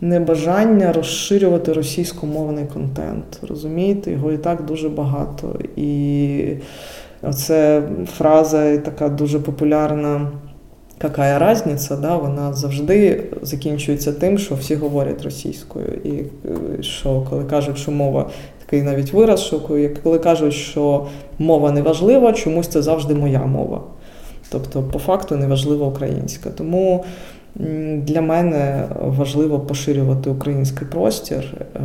[0.00, 3.40] небажання розширювати російськомовний контент.
[3.48, 5.58] Розумієте, його і так дуже багато.
[5.76, 6.44] І
[7.34, 7.82] це
[8.18, 10.30] фраза така дуже популярна.
[10.98, 15.86] Какая разниця, да, вона завжди закінчується тим, що всі говорять російською.
[16.04, 18.30] І е, що коли кажуть, що мова
[18.66, 19.60] такий навіть вираз, що
[20.02, 21.06] коли кажуть, що
[21.38, 23.82] мова не важлива, чомусь це завжди моя мова.
[24.50, 26.50] Тобто, по факту не важлива українська.
[26.50, 27.04] Тому
[27.96, 31.44] для мене важливо поширювати український простір
[31.76, 31.80] е,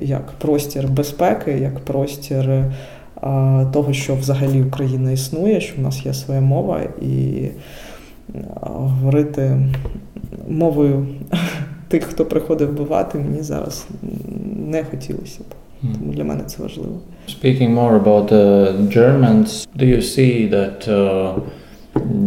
[0.00, 2.64] як простір безпеки, як простір е,
[3.72, 7.48] того, що взагалі Україна існує, що в нас є своя мова, і
[8.70, 9.56] говорити
[10.48, 11.06] мовою
[11.88, 13.86] тих, хто приходить вбивати, мені зараз
[14.70, 15.54] не хотілося б.
[15.80, 16.98] Тому для мене це важливо.
[17.28, 21.40] Speaking more about the Germans, do you see that uh,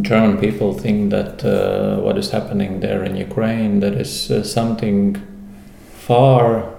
[0.01, 5.21] German people think that uh, what is happening there in Ukraine that is uh, something
[5.91, 6.73] far,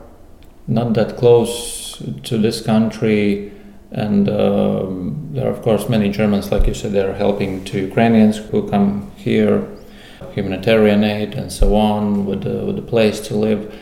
[0.67, 3.53] not that close to this country.
[3.93, 7.79] And um, there are, of course, many Germans, like you said, they are helping to
[7.79, 9.67] Ukrainians who come here,
[10.33, 13.75] humanitarian aid and so on, with with a place to live.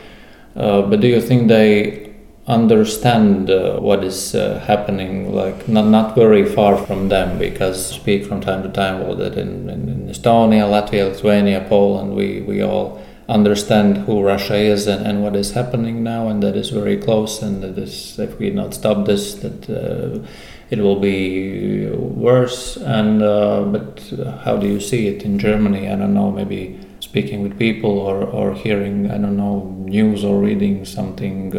[0.56, 2.07] Uh, but do you think they
[2.48, 8.24] understand uh, what is uh, happening like not, not very far from them because speak
[8.24, 12.14] from time to time well that in, in, in estonia latvia lithuania poland.
[12.14, 16.56] We, we all understand who russia is and, and what is happening now and that
[16.56, 20.26] is very close and that is if we not stop this that uh,
[20.70, 22.76] it will be worse.
[22.76, 24.02] And uh, but
[24.44, 25.90] how do you see it in germany?
[25.90, 30.40] I don't know maybe speaking with people or, or hearing i don't know news or
[30.40, 31.56] reading something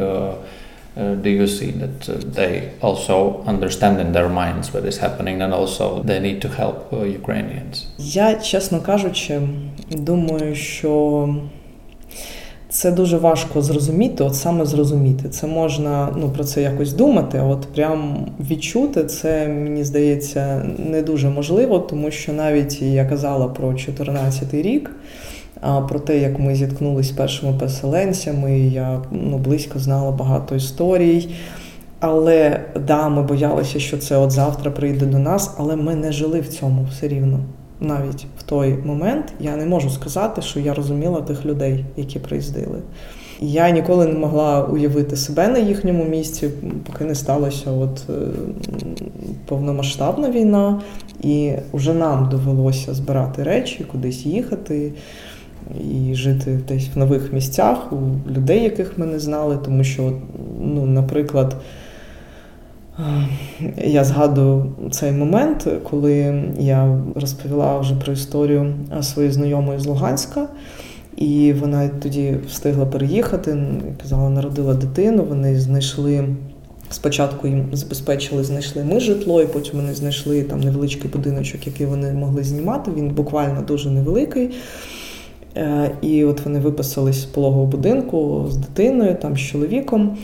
[0.98, 5.42] uh, do you see that uh, they also understand in their minds what is happening
[5.42, 7.88] and also they need to help uh, Ukrainians?
[7.98, 9.42] Я, чесно кажучи,
[9.92, 11.30] думаю, що
[12.70, 15.30] це дуже важко зрозуміти, от саме зрозуміти.
[15.30, 21.02] Це можна ну, про це якось думати, а от прям відчути це, мені здається, не
[21.02, 24.92] дуже можливо, тому що навіть я казала про 2014 рік
[25.90, 28.60] про те, як ми зіткнулися з першими переселенцями.
[28.60, 31.30] Я ну, близько знала багато історій.
[32.00, 36.40] Але да, ми боялися, що це от завтра прийде до нас, але ми не жили
[36.40, 37.40] в цьому все рівно.
[37.82, 42.80] Навіть в той момент я не можу сказати, що я розуміла тих людей, які приїздили.
[43.42, 46.50] Я ніколи не могла уявити себе на їхньому місці,
[46.88, 48.14] поки не сталася от е,
[49.46, 50.82] повномасштабна війна,
[51.22, 54.92] і вже нам довелося збирати речі, кудись їхати
[55.92, 60.14] і жити десь в нових місцях у людей, яких ми не знали, тому що,
[60.62, 61.56] ну, наприклад,
[63.78, 70.48] я згадую цей момент, коли я розповіла вже про історію своєї знайомої з Луганська,
[71.18, 73.58] і вона тоді встигла переїхати,
[74.02, 76.26] казала, народила дитину, вони знайшли.
[76.92, 82.14] Спочатку їм забезпечили, знайшли ми житло, і потім вони знайшли там невеличкий будиночок, який вони
[82.14, 82.92] могли знімати.
[82.96, 84.50] Він буквально дуже невеликий.
[85.60, 90.18] Е, і от вони виписались з пологового будинку з дитиною, там з чоловіком.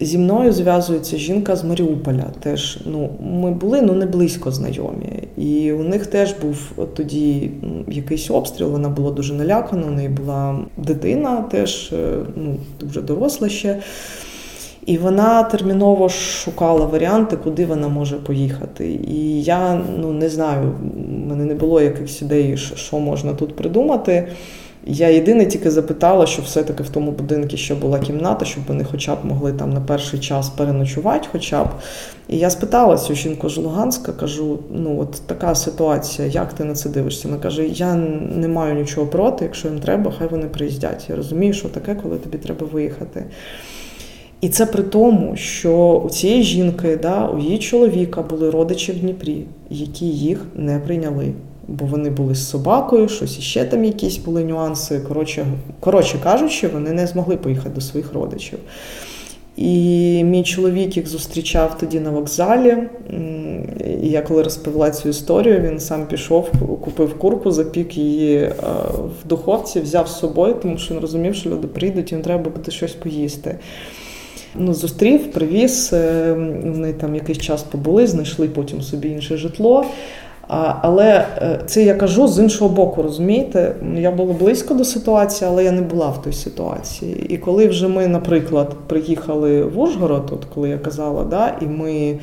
[0.00, 2.24] Зі мною зв'язується жінка з Маріуполя.
[2.40, 5.22] Теж ну ми були ну не близько знайомі.
[5.36, 7.50] І у них теж був тоді
[7.88, 8.68] якийсь обстріл.
[8.68, 9.86] Вона була дуже налякана.
[9.86, 13.78] У неї була дитина, теж е, ну дуже доросла ще.
[14.86, 18.98] І вона терміново шукала варіанти, куди вона може поїхати.
[19.08, 24.28] І я ну не знаю, в мене не було якихось ідей, що можна тут придумати.
[24.86, 29.14] Я єдине тільки запитала, що все-таки в тому будинку ще була кімната, щоб вони хоча
[29.14, 31.68] б могли там на перший час переночувати, хоча б.
[32.28, 36.74] І я спитала цю жінку з Луганська, кажу: ну от така ситуація, як ти на
[36.74, 37.28] це дивишся?
[37.28, 37.94] Вона каже: Я
[38.36, 41.06] не маю нічого проти, якщо їм треба, хай вони приїздять.
[41.08, 43.24] Я розумію, що таке, коли тобі треба виїхати.
[44.40, 48.98] І це при тому, що у цієї жінки, да, у її чоловіка були родичі в
[48.98, 51.32] Дніпрі, які їх не прийняли
[51.70, 55.00] бо вони були з собакою, щось іще там якісь були нюанси.
[55.00, 55.46] Коротше,
[55.80, 58.58] коротше кажучи, вони не змогли поїхати до своїх родичів.
[59.56, 62.76] І мій чоловік їх зустрічав тоді на вокзалі.
[64.02, 66.50] Я коли розповіла цю історію, він сам пішов,
[66.80, 68.52] купив курку, запік її е,
[69.22, 72.70] в духовці, взяв з собою, тому що він розумів, що люди прийдуть, їм треба буде
[72.70, 73.58] щось поїсти.
[74.54, 76.32] Ну, Зустрів, привіз, е,
[76.64, 79.84] вони там якийсь час побули, знайшли потім собі інше житло.
[80.82, 85.64] Але е, це я кажу з іншого боку, розумієте, я була близько до ситуації, але
[85.64, 87.26] я не була в той ситуації.
[87.28, 92.18] І коли вже ми, наприклад, приїхали в Ужгород, от коли я казала, да, і ми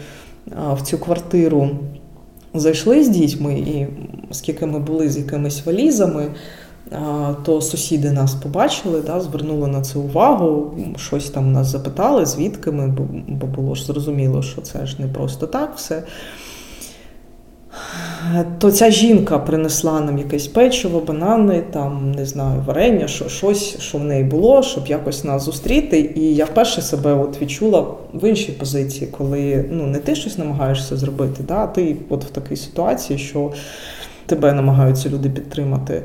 [0.73, 1.69] в цю квартиру
[2.53, 3.87] зайшли з дітьми, і
[4.31, 6.25] оскільки ми були з якимись валізами,
[7.43, 12.97] то сусіди нас побачили, да, звернули на це увагу, щось там нас запитали, звідки ми,
[13.27, 16.03] бо було ж зрозуміло, що це ж не просто так все.
[18.59, 23.97] То ця жінка принесла нам якесь печиво, банани, там, не знаю, варення, що, щось, що
[23.97, 26.11] в неї було, щоб якось нас зустріти.
[26.15, 30.97] І я вперше себе от відчула в іншій позиції, коли ну, не ти щось намагаєшся
[30.97, 33.51] зробити, да, ти от в такій ситуації, що
[34.25, 36.01] тебе намагаються люди підтримати.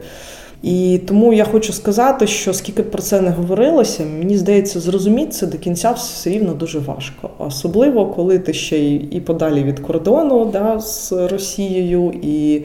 [0.62, 5.46] І тому я хочу сказати, що скільки про це не говорилося, мені здається, зрозуміти це
[5.46, 7.30] до кінця все рівно дуже важко.
[7.38, 12.12] Особливо, коли ти ще і подалі від кордону да, з Росією.
[12.22, 12.62] і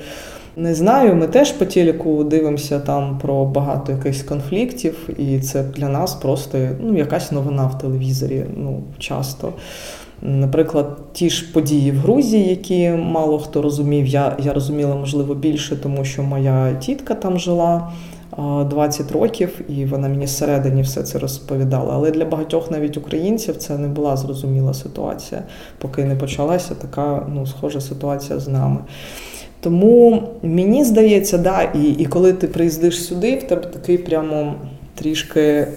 [0.57, 5.89] не знаю, ми теж по телеку дивимося там про багато якихось конфліктів, і це для
[5.89, 8.45] нас просто ну, якась новина в телевізорі.
[8.57, 9.53] Ну, часто.
[10.22, 15.76] Наприклад, ті ж події в Грузії, які мало хто розумів, я я розуміла, можливо, більше,
[15.76, 17.91] тому що моя тітка там жила
[18.38, 21.93] 20 років, і вона мені зсередині все це розповідала.
[21.93, 25.43] Але для багатьох навіть українців це не була зрозуміла ситуація,
[25.78, 28.78] поки не почалася така ну, схожа ситуація з нами.
[29.59, 34.55] Тому мені здається, да, і, і коли ти приїздиш сюди, в тебе такий прямо
[34.97, 35.67] трішки е,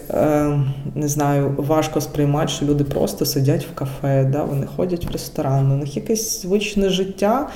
[0.95, 5.73] не знаю, важко сприймати, що люди просто сидять в кафе, да, вони ходять в ресторан,
[5.73, 7.49] у них якесь звичне життя.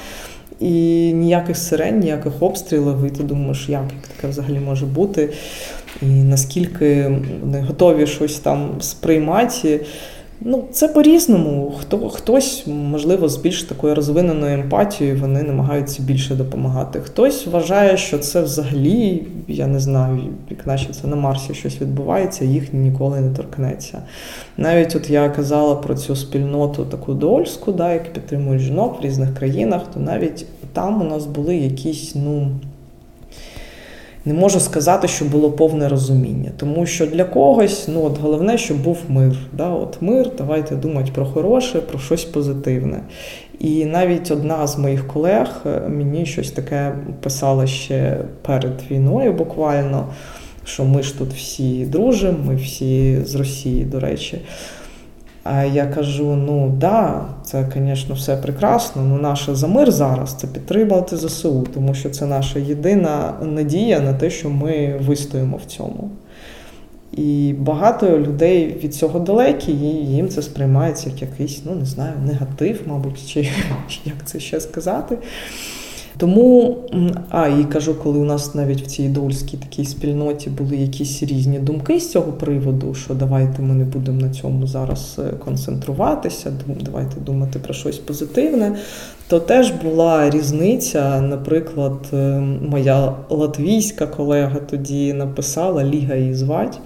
[0.61, 3.85] І ніяких сирен, ніяких обстрілів, і ти думаєш, як
[4.17, 5.33] таке взагалі може бути,
[6.03, 9.81] і наскільки вони готові щось там сприймати.
[10.47, 11.73] Ну, це по-різному.
[11.81, 17.01] Хто хтось, можливо, з більш такою розвиненою емпатією вони намагаються більше допомагати.
[17.01, 20.19] Хтось вважає, що це взагалі, я не знаю,
[20.51, 24.03] як наче це на Марсі щось відбувається, їх ніколи не торкнеться.
[24.57, 29.35] Навіть от я казала про цю спільноту таку дольську, да, яку підтримують жінок в різних
[29.35, 32.51] країнах, то навіть там у нас були якісь, ну
[34.25, 36.51] не можу сказати, що було повне розуміння.
[36.57, 39.37] Тому що для когось ну, от головне, щоб був мир.
[39.53, 39.69] Да?
[39.69, 43.01] От Мир, давайте думати про хороше, про щось позитивне.
[43.59, 50.07] І навіть одна з моїх колег е, мені щось таке писала ще перед війною, буквально,
[50.65, 54.39] що ми ж тут всі дружимо, ми всі з Росії, до речі.
[55.45, 59.03] А я кажу: ну да, це, звісно, все прекрасно.
[59.03, 64.15] Ну, наше за мир зараз це підтримувати ЗСУ, тому що це наша єдина надія на
[64.15, 66.11] те, що ми вистоїмо в цьому.
[67.13, 72.13] І багато людей від цього далекі, і їм це сприймається як якийсь, ну не знаю,
[72.27, 73.41] негатив, мабуть, чи
[74.05, 75.19] як це ще сказати.
[76.25, 76.77] Тому,
[77.31, 81.59] а і кажу, коли у нас навіть в цій дольській такій спільноті були якісь різні
[81.59, 87.21] думки з цього приводу, що давайте ми не будемо на цьому зараз е, концентруватися, давайте
[87.21, 88.77] думати про щось позитивне,
[89.29, 91.21] то теж була різниця.
[91.21, 92.17] Наприклад, е,
[92.71, 96.81] моя латвійська колега тоді написала Ліга її звать.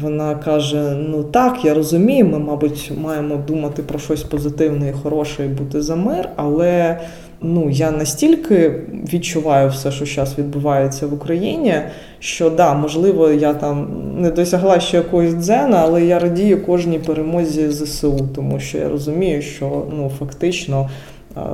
[0.00, 5.44] Вона каже: ну так, я розумію, ми, мабуть, маємо думати про щось позитивне і хороше
[5.44, 7.00] і бути за мир, але
[7.44, 8.74] ну я настільки
[9.12, 11.74] відчуваю все, що зараз відбувається в Україні,
[12.18, 17.70] що да, можливо, я там не досягла ще якоїсь дзена, але я радію кожній перемозі
[17.70, 20.90] ЗСУ, тому що я розумію, що ну фактично.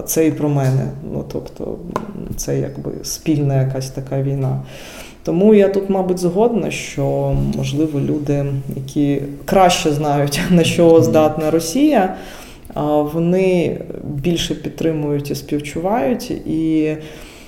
[0.05, 1.78] Це і про мене, ну тобто
[2.36, 4.61] це якби спільна якась така війна.
[5.22, 12.14] Тому я тут, мабуть, згодна, що можливо люди, які краще знають на що здатна Росія,
[12.75, 16.97] вони більше підтримують і співчувають, і,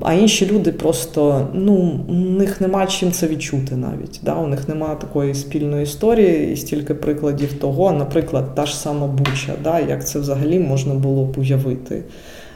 [0.00, 4.20] а інші люди просто ну, у них нема чим це відчути навіть.
[4.22, 4.34] Да?
[4.34, 9.52] У них немає такої спільної історії і стільки прикладів того, наприклад, та ж сама Буча,
[9.64, 9.80] да?
[9.80, 12.02] як це взагалі можна було б уявити.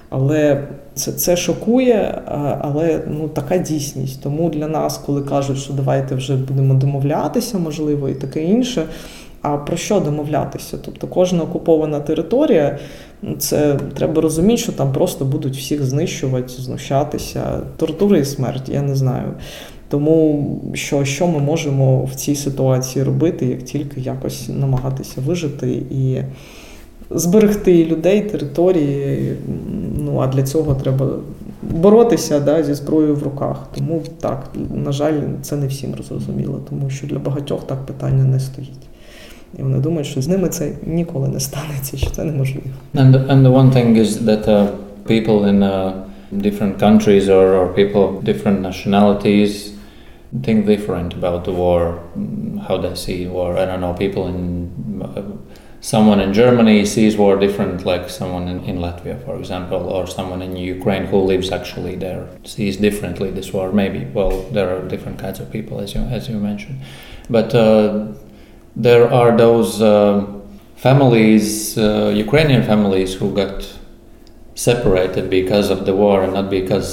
[0.08, 0.64] Але
[0.94, 2.22] це це шокує,
[2.60, 4.22] але ну така дійсність.
[4.22, 8.86] Тому для нас, коли кажуть, що давайте вже будемо домовлятися, можливо, і таке інше.
[9.48, 10.78] А про що домовлятися?
[10.84, 12.78] Тобто кожна окупована територія,
[13.38, 18.96] це треба розуміти, що там просто будуть всіх знищувати, знущатися, тортури і смерть, я не
[18.96, 19.32] знаю.
[19.88, 26.22] Тому що що ми можемо в цій ситуації робити, як тільки якось намагатися вижити і
[27.10, 29.32] зберегти людей, території.
[29.98, 31.08] Ну а для цього треба
[31.62, 33.68] боротися да, зі зброєю в руках.
[33.74, 38.40] Тому так, на жаль, це не всім зрозуміло, тому що для багатьох так питання не
[38.40, 38.85] стоїть.
[39.59, 42.67] І вони думають, що з ними це ніколи не станеться, що це неможливо.
[42.95, 44.67] And, and the one thing is that uh,
[45.05, 45.91] people in uh,
[46.47, 49.73] different countries or, or people of different nationalities
[50.43, 53.57] think different about the war, mm, how they see war.
[53.57, 54.41] I don't know, people in
[55.01, 55.21] uh,
[55.81, 60.41] someone in Germany sees war different, like someone in, in, Latvia, for example, or someone
[60.41, 63.71] in Ukraine who lives actually there sees differently this war.
[63.73, 66.79] Maybe, well, there are different kinds of people, as you as you mentioned,
[67.29, 68.07] but uh,
[68.76, 70.26] there are those uh,
[70.76, 73.66] families, uh, Ukrainian families, who got
[74.54, 76.86] separated because of the war and not because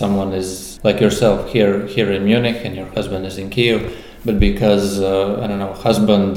[0.00, 4.38] someone is like yourself here here in Munich and your husband is in Kiev, but
[4.38, 6.32] because uh, I don't know, husband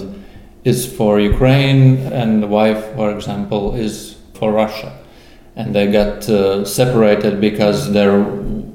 [0.63, 4.97] is for Ukraine and the wife, for example, is for Russia,
[5.55, 8.25] and they got uh, separated because their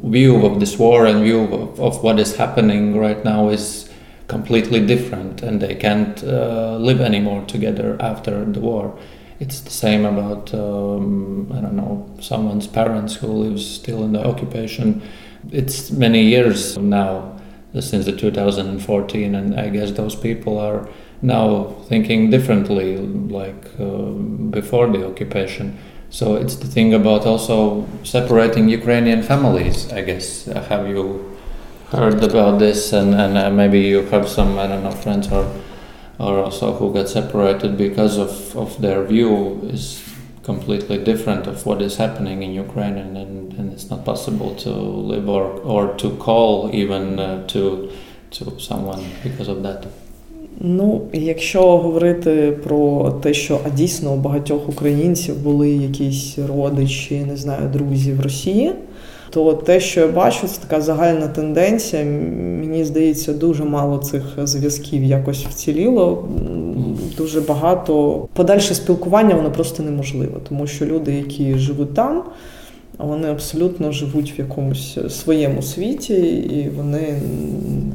[0.05, 3.89] view of this war and view of, of, what is happening right now is
[4.29, 8.99] completely different, and they can't uh, live anymore together after the war.
[9.41, 14.25] It's the same about um, I don't know someone's parents who lives still in the
[14.25, 15.03] occupation
[15.51, 17.41] it's many years now
[17.79, 20.89] since the 2014, and I guess those people are
[21.23, 24.11] now thinking differently, like uh,
[24.51, 25.79] before the occupation.
[26.11, 29.91] So it's the thing about also separating Ukrainian families.
[29.91, 31.32] I guess have you
[31.93, 35.45] heard about this, and and uh, maybe you have some I don't know friends or
[36.19, 40.03] or also who got separated because of of their view is
[40.43, 44.71] completely different of what is happening in Ukraine, and, and, and it's not possible to
[44.71, 47.91] live or, or to call even uh, to,
[48.31, 49.87] to someone because of that.
[50.61, 57.37] Ну, якщо говорити про те, що а дійсно у багатьох українців були якісь родичі, не
[57.37, 58.73] знаю, друзі в Росії,
[59.33, 62.05] то те, що я бачу, це така загальна тенденція.
[62.05, 66.29] Мені здається, дуже мало цих зв'язків якось вціліло.
[67.17, 72.23] Дуже багато подальше спілкування воно просто неможливо, тому що люди, які живуть там,
[72.99, 77.21] вони абсолютно живуть в якомусь своєму світі, і вони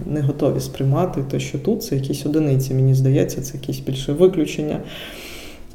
[0.06, 2.74] не готові сприймати те, що тут це якісь одиниці.
[2.74, 4.80] Мені здається, це якісь більше виключення.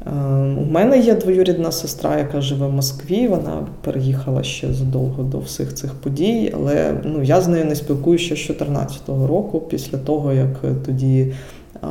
[0.07, 3.29] Ем, у мене є двоюрідна сестра, яка живе в Москві.
[3.29, 8.37] Вона переїхала ще задовго до всіх цих подій, але ну, я з нею не спілкуюся
[8.37, 11.33] ще з 2014 року, після того, як тоді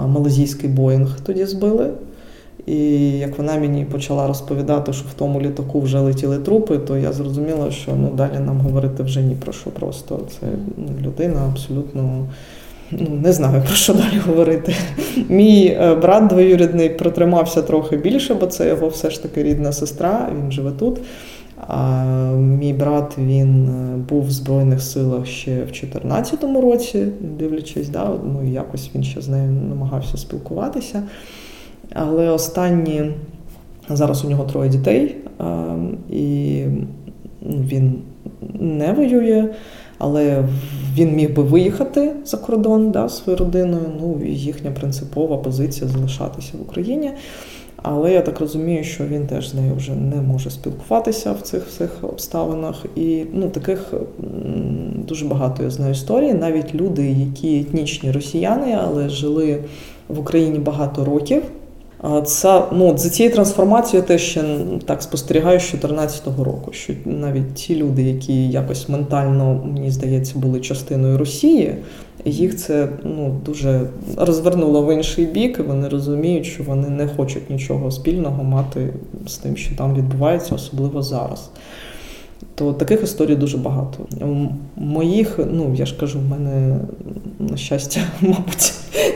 [0.07, 1.89] малазійський Боїнг тоді збили.
[2.65, 7.11] І як вона мені почала розповідати, що в тому літаку вже летіли трупи, то я
[7.13, 9.69] зрозуміла, що ну, далі нам говорити вже ні про що.
[9.69, 10.47] Просто це
[11.05, 12.27] людина абсолютно
[12.91, 14.75] ну не знаю про що далі говорити.
[15.29, 20.29] Мій е, брат двоюрідний протримався трохи більше, бо це його все ж таки рідна сестра,
[20.37, 20.99] він живе тут.
[21.67, 22.03] А
[22.35, 27.07] мій брат він е, був в Збройних силах ще в 2014 році,
[27.39, 31.03] дивлячись, да, ну якось він ще з нею намагався спілкуватися.
[31.93, 33.11] Але останні
[33.89, 35.15] зараз у нього троє дітей,
[36.09, 36.63] і
[37.41, 38.01] ну, він
[38.59, 39.49] не воює
[40.01, 40.43] але
[40.95, 43.85] він міг би виїхати за кордон да, своєю родиною.
[44.01, 47.11] Ну і їхня принципова позиція залишатися в Україні.
[47.83, 51.67] Але я так розумію, що він теж з нею вже не може спілкуватися в цих
[51.67, 52.85] всіх обставинах.
[52.95, 53.93] І ну, таких
[55.07, 56.33] дуже багато я знаю історій.
[56.33, 59.63] Навіть люди, які етнічні росіяни, але жили
[60.07, 61.43] в Україні багато років.
[62.25, 64.43] Це ну за цією трансформацією теж ще
[64.85, 66.71] так спостерігаю з 2014 року.
[66.73, 71.75] Що навіть ті люди, які якось ментально, мені здається, були частиною Росії,
[72.25, 73.81] їх це ну дуже
[74.17, 75.59] розвернуло в інший бік.
[75.59, 78.93] і Вони розуміють, що вони не хочуть нічого спільного мати
[79.27, 81.49] з тим, що там відбувається, особливо зараз.
[82.61, 84.05] То таких історій дуже багато.
[84.75, 86.79] Моїх, ну я ж кажу, в мене
[87.39, 88.73] на щастя, мабуть,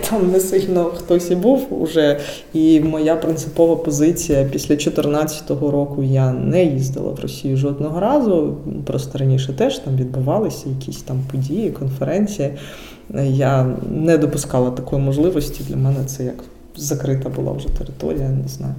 [0.09, 2.19] там не сильно хтось і був уже.
[2.53, 8.57] І моя принципова позиція після 2014 року я не їздила в Росію жодного разу.
[8.85, 12.49] Просто раніше теж там відбувалися якісь там події, конференції.
[13.23, 15.61] Я не допускала такої можливості.
[15.69, 16.43] Для мене це як
[16.75, 18.75] закрита була вже територія, не знаю.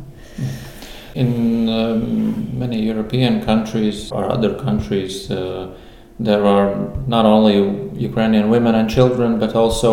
[1.23, 5.75] In um, many European countries or other countries, uh,
[6.21, 6.69] there are
[7.07, 7.57] not only
[8.11, 9.93] Ukrainian women and children, but also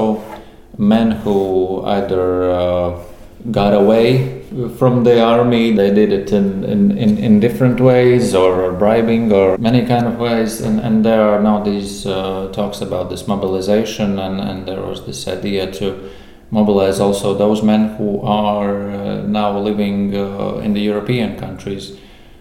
[0.77, 3.03] men who either uh,
[3.51, 4.41] got away
[4.77, 9.57] from the army, they did it in, in, in, in, different ways or bribing or
[9.57, 10.61] many kind of ways.
[10.61, 15.05] And, and there are now these uh, talks about this mobilization, and, and there was
[15.05, 16.11] this idea to
[16.59, 21.97] mobilize also those men who are uh, now living uh, in the European countries.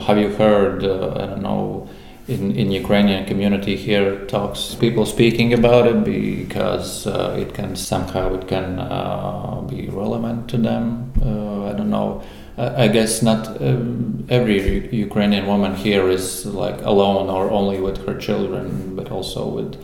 [0.06, 1.88] Have you heard, uh, I don't know,
[2.28, 7.06] in, in Ukrainian community here talks, people speaking about it because
[7.42, 8.66] it can somehow, it can
[9.68, 11.12] be relevant to them.
[11.68, 12.22] I don't know
[12.58, 18.14] I guess not um, every Ukrainian woman here is like alone or only with her
[18.18, 19.82] children, but also with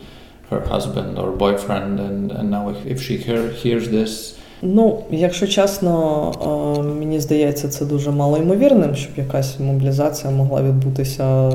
[0.49, 1.99] her husband or boyfriend.
[1.99, 8.11] And, and now, if, she hear, hears this, Ну, якщо чесно, мені здається, це дуже
[8.11, 11.51] малоймовірним, щоб якась мобілізація могла відбутися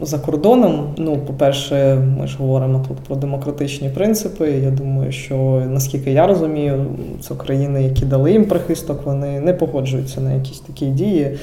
[0.00, 0.94] за кордоном.
[0.98, 4.50] Ну, по-перше, ми ж говоримо тут про демократичні принципи.
[4.50, 6.86] Я думаю, що наскільки я розумію,
[7.20, 11.38] це країни, які дали їм прихисток, вони не погоджуються на якісь такі дії,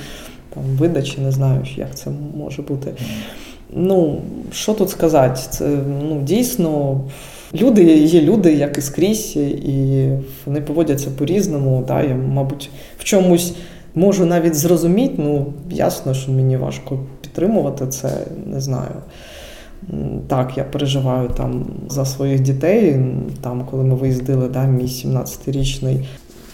[0.54, 2.92] там видачі, не знаю, як це може бути.
[3.76, 4.22] Ну,
[4.52, 5.42] що тут сказати?
[5.50, 5.70] Це
[6.04, 7.02] ну, дійсно.
[7.56, 10.10] Люди є люди, як і скрізь, і
[10.46, 11.84] вони поводяться по-різному.
[11.88, 12.02] Да?
[12.02, 13.54] Я, мабуть, в чомусь
[13.96, 18.10] можу навіть зрозуміти, ну ясно, що мені важко підтримувати це,
[18.46, 18.96] не знаю.
[20.28, 23.06] Так, я переживаю там за своїх дітей.
[23.42, 26.06] Там, коли ми виїздили, да, мій 17-річний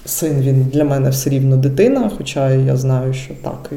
[0.09, 3.71] син він для мене все рівно дитина, хоча я знаю, що так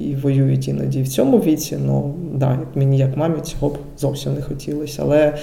[0.00, 1.78] і, воюють іноді в цьому віці.
[1.86, 5.02] Ну да, мені як мамі цього б зовсім не хотілося.
[5.02, 5.34] Але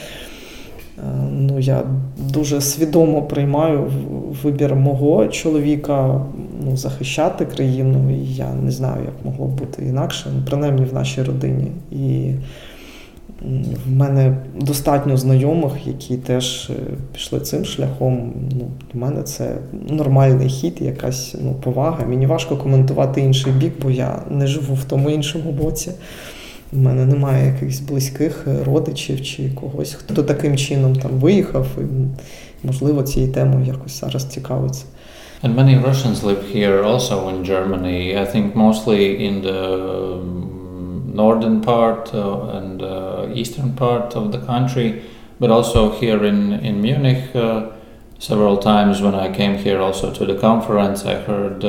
[0.97, 1.01] Е,
[1.31, 1.83] ну, я
[2.17, 3.91] дуже свідомо приймаю
[4.43, 6.21] вибір мого чоловіка
[6.65, 8.11] ну, захищати країну.
[8.11, 11.71] І я не знаю, як могло б бути інакше, ну, принаймні в нашій родині.
[11.91, 12.33] І
[13.85, 16.73] в мене достатньо знайомих, які теж е,
[17.13, 18.33] пішли цим шляхом.
[18.51, 19.55] Ну, Для мене це
[19.89, 22.05] нормальний хід, якась ну, повага.
[22.05, 25.91] Мені важко коментувати інший бік, бо я не живу в тому іншому боці.
[26.73, 31.81] У мене немає якихось близьких родичів чи когось, хто таким чином там виїхав, і
[32.67, 34.85] можливо цією темою якось зараз цікавиться.
[35.43, 38.17] And many Russians live here also in Germany.
[38.23, 39.59] I think mostly in the
[41.23, 44.89] northern part uh, and uh, eastern part of the country,
[45.39, 47.35] but also here in, in Munich.
[47.35, 47.71] Uh,
[48.19, 51.63] several times when I came here also to the conference, I heard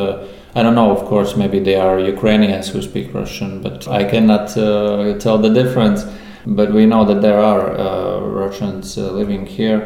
[0.55, 4.57] I don't know, of course, maybe they are Ukrainians who speak Russian, but I cannot
[4.57, 6.01] uh, tell the difference.
[6.47, 9.81] But we know that there are uh, Russians uh, living here.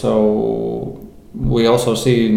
[0.00, 1.00] So
[1.34, 2.28] we also see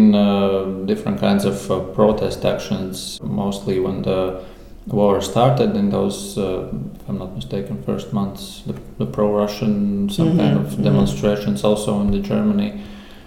[0.92, 1.56] different kinds of
[1.94, 4.42] protest actions, mostly when the
[4.88, 10.28] war started in those, if I'm not mistaken, first months, the, the pro Russian, some
[10.28, 10.38] mm-hmm.
[10.38, 10.84] kind of mm-hmm.
[10.84, 11.68] demonstrations mm-hmm.
[11.68, 12.82] also in the Germany.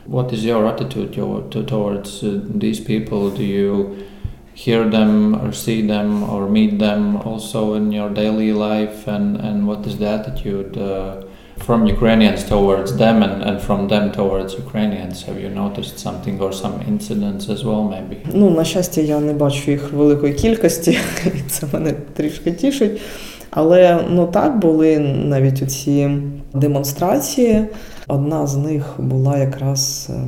[0.05, 3.29] What is your attitude towards uh, these people?
[3.29, 4.07] Do you
[4.53, 9.07] hear them or see them or meet them also in your daily life?
[9.07, 11.23] And, and what is the attitude uh,
[11.65, 15.15] from Ukrainians towards them and, and from them towards Ukrainians?
[15.27, 18.17] Have you noticed something or some incidents as well, maybe?
[18.33, 20.91] Ну, на щастя, я не бачу їх великої кількості,
[21.25, 23.01] і це мене трішки тішить.
[23.49, 26.09] Але ну так були навіть оці
[26.53, 27.65] демонстрації.
[28.07, 30.09] Одна з них була якраз.
[30.09, 30.23] Е,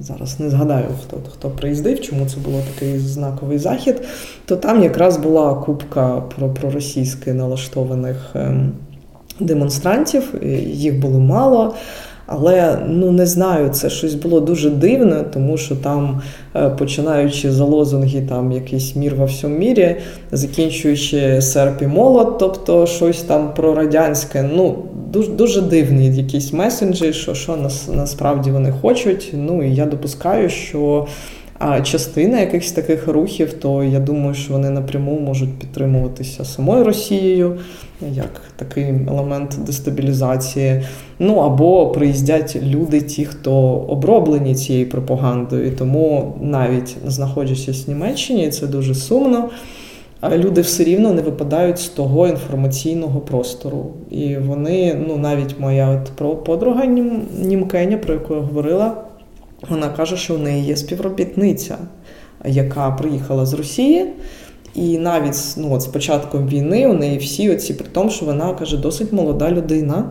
[0.00, 4.02] зараз не згадаю, хто хто приїздив, чому це було такий знаковий захід.
[4.44, 8.72] То там якраз була купка про проросійськи налаштованих ем,
[9.40, 10.34] демонстрантів,
[10.66, 11.74] їх було мало.
[12.26, 16.22] Але ну не знаю, це щось було дуже дивне, тому що там,
[16.56, 19.96] е, починаючи за лозунги, там якийсь мір во всьому мірі,
[20.32, 24.78] закінчуючи серп і молот, тобто щось там про радянське, ну
[25.12, 29.30] дуже дуже дивні якісь меседжі, що що нас насправді вони хочуть.
[29.34, 31.06] Ну і я допускаю, що
[31.58, 37.58] а частина якихось таких рухів, то я думаю, що вони напряму можуть підтримуватися самою Росією,
[38.12, 40.82] як такий елемент дестабілізації.
[41.18, 43.54] Ну або приїздять люди, ті, хто
[43.88, 45.72] оброблені цією пропагандою.
[45.78, 49.48] Тому навіть знаходячись в Німеччині, це дуже сумно.
[50.32, 53.86] Люди все рівно не випадають з того інформаційного простору.
[54.10, 56.84] І вони, ну навіть моя от подруга
[57.42, 59.05] Німкеня, про яку я говорила,
[59.68, 61.78] вона каже, що в неї є співробітниця,
[62.44, 64.06] яка приїхала з Росії.
[64.74, 68.54] І навіть ну, от з початком війни у неї всі оці, при тому, що вона
[68.54, 70.04] каже, досить молода людина.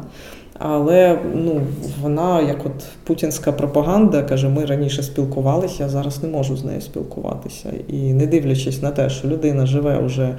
[0.59, 1.61] Але ну,
[2.01, 6.81] вона, як от путінська пропаганда, каже, ми раніше спілкувалися, я зараз не можу з нею
[6.81, 7.73] спілкуватися.
[7.87, 10.35] І не дивлячись на те, що людина живе вже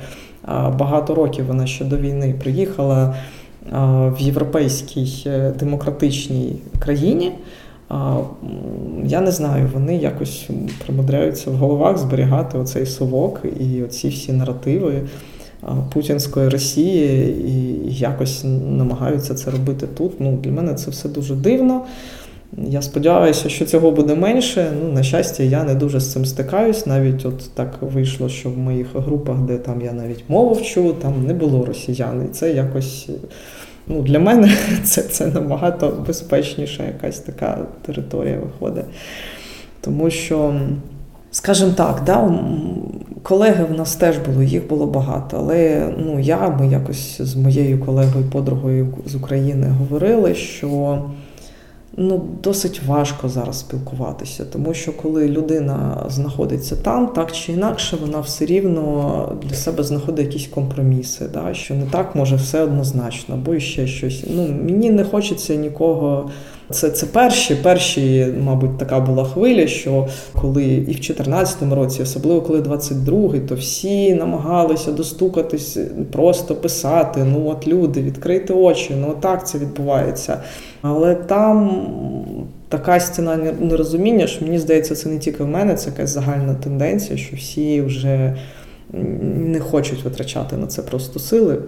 [0.78, 3.14] багато років, вона ще до війни приїхала
[4.06, 7.32] в європейській е, демократичній країні.
[9.04, 10.48] Я не знаю, вони якось
[10.84, 15.02] примудряються в головах зберігати оцей совок і оці всі наративи
[15.92, 20.12] путінської Росії і якось намагаються це робити тут.
[20.20, 21.84] Ну, Для мене це все дуже дивно.
[22.58, 24.72] Я сподіваюся, що цього буде менше.
[24.82, 26.86] Ну, На щастя, я не дуже з цим стикаюсь.
[26.86, 31.26] Навіть от так вийшло, що в моїх групах, де там я навіть мову вчу, там
[31.26, 32.26] не було росіян.
[32.30, 33.08] І це якось
[33.88, 38.84] ну, для мене це це набагато безпечніша якась така територія виходить.
[39.80, 40.60] Тому що
[41.36, 42.34] Скажімо так, да,
[43.22, 45.36] колеги в нас теж було, їх було багато.
[45.36, 51.02] Але ну, я, ми якось з моєю колегою, подругою з України говорили, що
[51.96, 58.20] ну, досить важко зараз спілкуватися, тому що коли людина знаходиться там, так чи інакше, вона
[58.20, 63.58] все рівно для себе знаходить якісь компроміси, да, що не так може все однозначно, або
[63.58, 64.24] ще щось.
[64.30, 66.30] Ну, Мені не хочеться нікого.
[66.70, 70.08] Це це перші, перші, мабуть, така була хвиля, що
[70.40, 75.78] коли і в 2014 році, особливо коли 22-й, то всі намагалися достукатись,
[76.12, 77.24] просто писати.
[77.24, 80.40] Ну от люди, відкрити очі, ну так це відбувається.
[80.82, 81.86] Але там
[82.68, 87.18] така стіна нерозуміння, що мені здається, це не тільки в мене, це якась загальна тенденція,
[87.18, 88.36] що всі вже.
[89.22, 91.58] Не хочуть витрачати на це просто сили,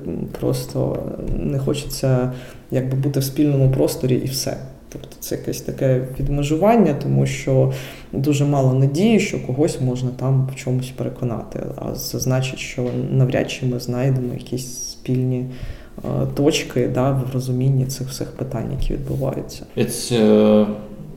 [0.40, 1.02] просто
[1.38, 2.32] не хочеться
[2.70, 4.56] якби бути в спільному просторі і все.
[4.88, 7.72] Тобто це якесь таке відмежування, тому що
[8.12, 11.60] дуже мало надії, що когось можна там в чомусь переконати.
[11.76, 15.46] А це значить, що навряд чи ми знайдемо якісь спільні
[16.34, 19.62] точки да, в розумінні цих всіх питань, які відбуваються.
[19.76, 20.66] It's, uh...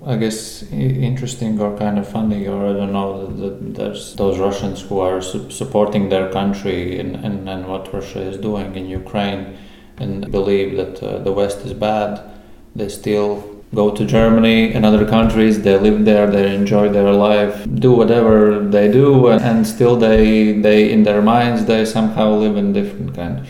[0.03, 4.81] I guess interesting or kind of funny, or I don't know, that there's those Russians
[4.81, 9.57] who are supporting their country and, and, and what Russia is doing in Ukraine
[9.99, 12.19] and believe that uh, the West is bad.
[12.75, 13.43] They still
[13.73, 15.61] go to Germany and other countries.
[15.61, 20.91] They live there, they enjoy their life, do whatever they do, and still they they
[20.91, 23.47] in their minds they somehow live in different kind of.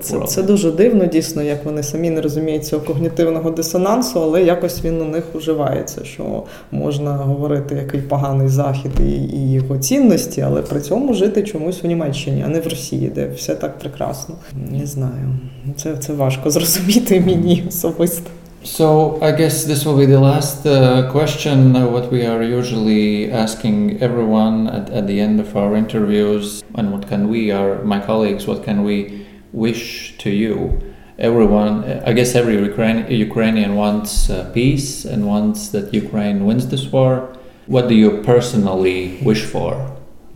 [0.00, 4.84] Це це дуже дивно, дійсно, як вони самі не розуміють цього когнітивного дисонансу, але якось
[4.84, 6.42] він у них уживається, що
[6.72, 11.86] можна говорити, який поганий захід і, і його цінності, але при цьому жити чомусь в
[11.86, 14.34] Німеччині, а не в Росії, де все так прекрасно.
[14.70, 15.28] Не знаю.
[15.76, 18.30] Це, Це важко зрозуміти мені особисто.
[18.64, 21.76] So I guess this will be the last uh, question.
[21.76, 26.90] Uh, what we are usually asking everyone at, at the end of our interviews, and
[26.90, 30.80] what can we, our my colleagues, what can we wish to you?
[31.18, 36.90] Everyone, I guess every Ukraine, Ukrainian wants uh, peace and wants that Ukraine wins this
[36.90, 37.36] war.
[37.66, 39.74] What do you personally wish for?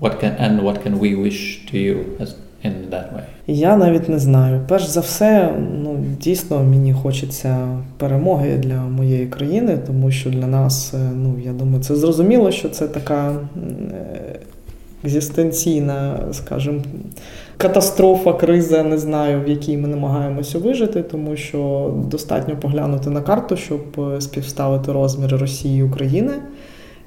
[0.00, 3.37] What can and what can we wish to you as in that way?
[3.50, 4.60] Я навіть не знаю.
[4.68, 10.94] Перш за все, ну дійсно мені хочеться перемоги для моєї країни, тому що для нас,
[10.94, 14.38] е, ну я думаю, це зрозуміло, що це така е,
[15.04, 16.80] екзистенційна, скажімо,
[17.56, 23.56] катастрофа, криза, не знаю, в якій ми намагаємося вижити, тому що достатньо поглянути на карту,
[23.56, 26.32] щоб е, співставити розміри Росії і України.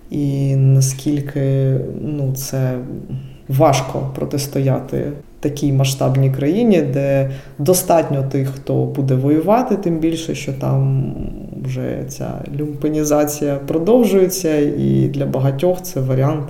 [0.10, 2.78] І наскільки ну, це
[3.50, 5.12] важко протистояти
[5.42, 11.14] такій масштабній країні, де достатньо тих, хто буде воювати, тим більше, що там
[11.66, 16.48] вже ця люмпенізація продовжується, і для багатьох це варіант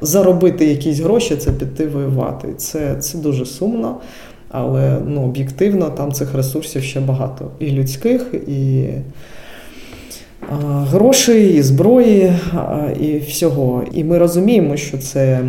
[0.00, 2.48] заробити якісь гроші, це піти воювати.
[2.56, 3.96] Це, Це дуже сумно.
[4.48, 7.50] Але ну, об'єктивно там цих ресурсів ще багато.
[7.58, 8.84] І людських, і
[10.50, 13.84] а, грошей, і зброї, а, і всього.
[13.92, 15.40] І ми розуміємо, що це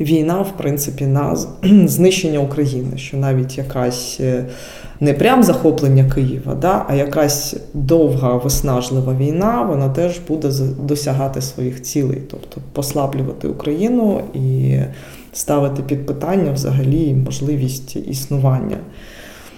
[0.00, 1.36] війна, в принципі, на
[1.86, 4.44] знищення України, що навіть якась е,
[5.00, 10.50] не прям захоплення Києва, да, а якась довга виснажлива війна, вона теж буде
[10.80, 14.78] досягати своїх цілей, тобто послаблювати Україну і
[15.32, 18.76] ставити під питання взагалі можливість існування.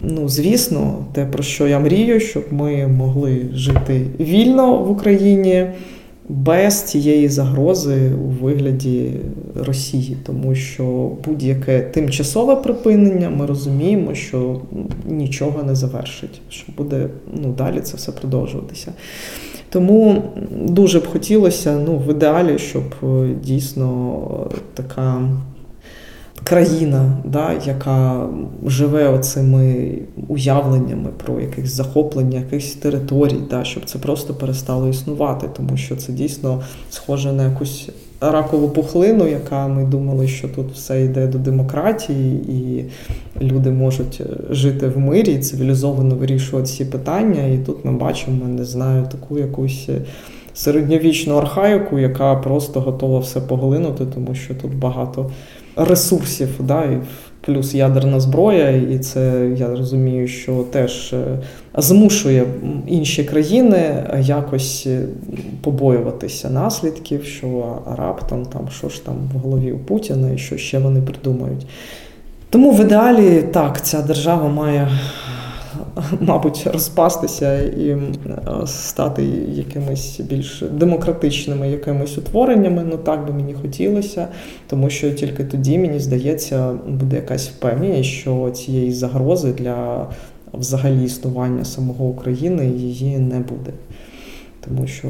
[0.03, 5.67] Ну, звісно, те, про що я мрію, щоб ми могли жити вільно в Україні
[6.29, 9.13] без цієї загрози у вигляді
[9.55, 14.61] Росії, тому що будь-яке тимчасове припинення, ми розуміємо, що
[15.07, 17.09] нічого не завершить, що буде
[17.43, 18.93] ну, далі це все продовжуватися.
[19.69, 24.21] Тому дуже б хотілося ну, в ідеалі, щоб е, дійсно
[24.75, 25.29] така
[26.45, 28.29] країна, да, яка
[28.67, 29.93] живе оцими
[30.29, 36.13] уявленнями про якесь захоплення, якихось територій, да, щоб це просто перестало існувати, тому що це
[36.13, 37.89] дійсно схоже на якусь
[38.21, 42.85] ракову пухлину, яка ми думали, що тут все йде до демократії, і
[43.45, 47.47] люди можуть жити в мирі, цивілізовано вирішувати ці питання.
[47.47, 49.89] І тут ми бачимо, не знаю, таку якусь.
[50.57, 55.31] Середньовічну архаїку, яка просто готова все поглинути, тому що тут багато
[55.77, 56.99] ресурсів, да, і
[57.41, 61.39] плюс ядерна зброя, і це я розумію, що теж е,
[61.77, 62.45] змушує
[62.87, 65.01] інші країни якось е,
[65.63, 70.79] побоюватися наслідків, що раптом там що ж там в голові у Путіна і що ще
[70.79, 71.67] вони придумають.
[72.51, 74.89] Тому в ідеалі так, ця держава має
[76.21, 77.99] мабуть, розпастися і е,
[78.67, 82.85] стати якимись більш демократичними якимись утвореннями.
[82.91, 84.29] Ну так би мені хотілося,
[84.67, 90.07] тому що тільки тоді, мені здається, буде якась впевненість, що цієї загрози для
[90.53, 93.73] взагалі існування самого України її не буде.
[94.69, 95.09] Тому що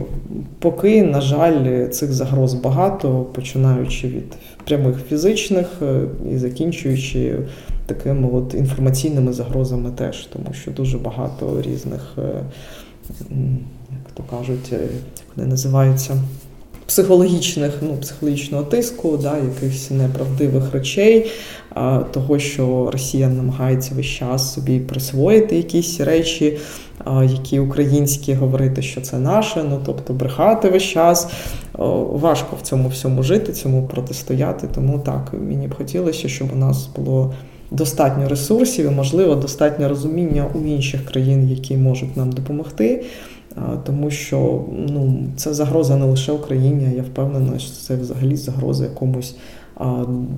[0.58, 4.32] поки, на жаль, цих загроз багато, починаючи від
[4.64, 6.00] прямих фізичних е,
[6.32, 7.38] і закінчуючи
[7.86, 12.42] такими от інформаційними загрозами теж, тому що дуже багато різних, е,
[13.90, 14.78] як то кажуть, е,
[15.16, 16.16] як вони називаються,
[16.86, 21.30] психологічних, ну, психологічного тиску, да, якихось неправдивих речей,
[22.10, 26.58] того, що Росія намагається весь час собі присвоїти якісь речі,
[27.22, 31.28] які українські говорити, що це наше, ну тобто брехати весь час.
[32.08, 34.68] Важко в цьому всьому жити, цьому протистояти.
[34.74, 37.34] Тому так, мені б хотілося, щоб у нас було
[37.74, 43.04] достатньо ресурсів і, можливо, достатньо розуміння у інших країн, які можуть нам допомогти.
[43.84, 49.36] Тому що ну, це загроза не лише Україні, я впевнена, що це взагалі загроза якомусь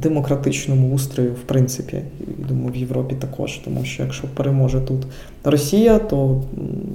[0.02, 3.56] демократичному устрою, в принципі, і думаю, в Європі також.
[3.56, 5.06] Тому що якщо переможе тут
[5.44, 6.42] Росія, то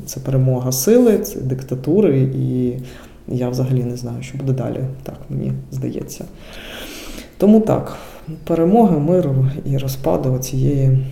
[0.05, 2.73] це перемога сили, це диктатури, і
[3.27, 4.79] я взагалі не знаю, що буде далі.
[5.03, 6.25] Так мені здається.
[7.37, 7.97] Тому так,
[8.43, 11.05] перемоги, миру і розпаду цієї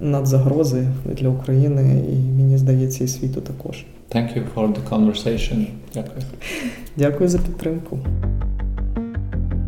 [0.00, 3.84] надзагрози для України, і мені здається, і світу також.
[4.14, 5.66] Thank you for the conversation.
[5.94, 6.22] Дякую.
[6.96, 7.98] Дякую за підтримку.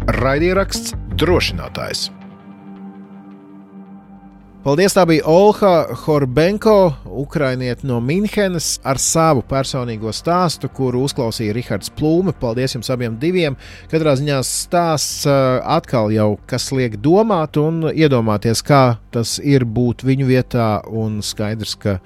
[0.07, 2.11] Raidieraksts drošinātājs.
[4.67, 6.89] Paldies, tā bija Olha Horbenko,
[7.23, 12.33] ukrainiete no Minhenes, ar savu personīgo stāstu, kuru uzklausīja Rihards Plūme.
[12.35, 13.55] Paldies jums abiem diviem.
[13.93, 20.27] Katrā ziņā stāsts atkal jau kas liek domāt un iedomāties, kā tas ir būt viņu
[20.33, 22.01] vietā, un skaidrs, ka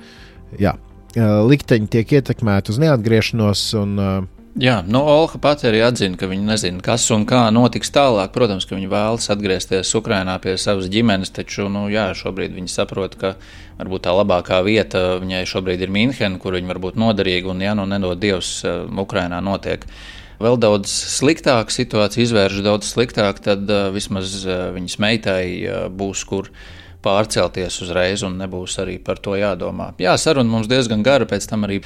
[0.60, 0.74] jā,
[1.16, 3.64] likteņi tiek ietekmēti uz neatgriešanos.
[3.80, 7.92] Un, uh, Jā, nu, Olha pati arī atzina, ka viņa nezina, kas un kā notiks
[7.94, 8.32] tālāk.
[8.34, 13.14] Protams, ka viņa vēlas atgriezties Ukrajinā pie savas ģimenes, taču nu, jā, šobrīd viņa saprot,
[13.20, 13.36] ka
[13.78, 17.52] varbūt tā labākā vieta viņai šobrīd ir Mīnhena, kur viņa var būt noderīga.
[17.54, 19.86] Un, ja nu nedod Dievs, eh, Ukrajinā notiek
[20.42, 26.24] vēl daudz sliktāka situācija, izvērš daudz sliktāk, tad uh, vismaz uh, viņas meitai uh, būs
[26.26, 26.48] kur
[27.04, 29.92] pārcelties uzreiz un nebūs arī par to jādomā.
[30.00, 31.82] Jā, saruna mums diezgan gara, pēc tam arī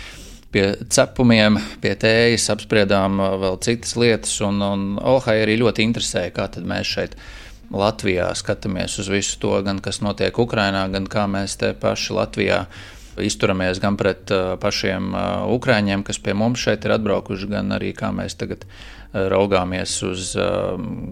[0.54, 0.64] pie
[0.94, 4.34] cepumiem, pie tējas apspriedām uh, vēl citas lietas.
[4.46, 7.16] Un, un Olhai arī ļoti interesēja, kā mēs šeit
[7.74, 12.64] Latvijā skatāmies uz visu to, gan kas notiek Ukrajinā, gan kā mēs te paši Latvijā
[13.24, 17.94] izturamies gan pret uh, pašiem uh, ukrāņiem, kas pie mums šeit ir atbraukuši, gan arī
[17.96, 18.68] kā mēs tagad
[19.14, 20.32] raugāmies uz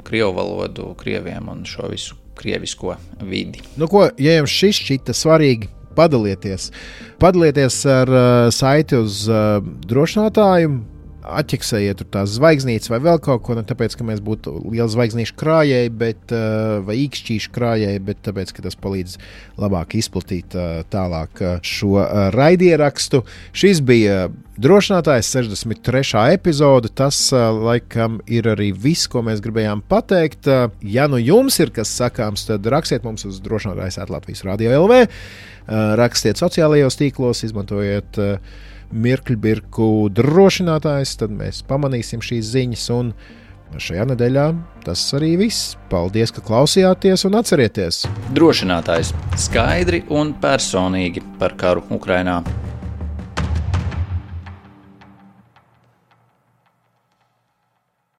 [0.02, 3.62] krievu valodu, krieviem un šo visu krievisko vidi.
[3.78, 6.70] Nu, ko, ja jums šis šķita svarīgi, padalieties.
[7.22, 8.24] Padalieties ar uh,
[8.54, 10.80] saiti uz uh, drošinātāju.
[11.22, 15.92] Atķeksējiet tās zvaigznītes vai vēl kaut ko, ne tāpēc, ka mēs būtu lieli zvaigznīšu krājēji,
[16.02, 19.18] bet, uh, vai īkšķīšu krājēji, bet tāpēc, ka tas palīdz
[19.62, 23.22] labāk izplatīt uh, tālāk uh, šo uh, raidierakstu.
[23.56, 24.26] Šis bija
[24.62, 26.26] drošinātājs 63.
[26.34, 26.90] epizode.
[26.90, 30.50] Tas, uh, laikam, ir arī viss, ko mēs gribējām pateikt.
[30.50, 35.06] Uh, ja nu jums ir kas sakāms, tad rakstiet mums uz drošinātājs Latvijas Radio LV.
[35.62, 38.54] Eh, rakstiet sociālajos tīklos, izmantojiet eh,
[38.92, 42.88] mirkļu drošinātājus, tad mēs pamanīsim šīs ziņas.
[42.96, 43.12] Un
[43.80, 44.46] šajā nedēļā
[44.84, 45.76] tas arī viss.
[45.92, 48.04] Paldies, ka klausījāties un atcerieties!
[48.36, 52.42] Drošinātājs skaidri un personīgi par karu Ukrajinā.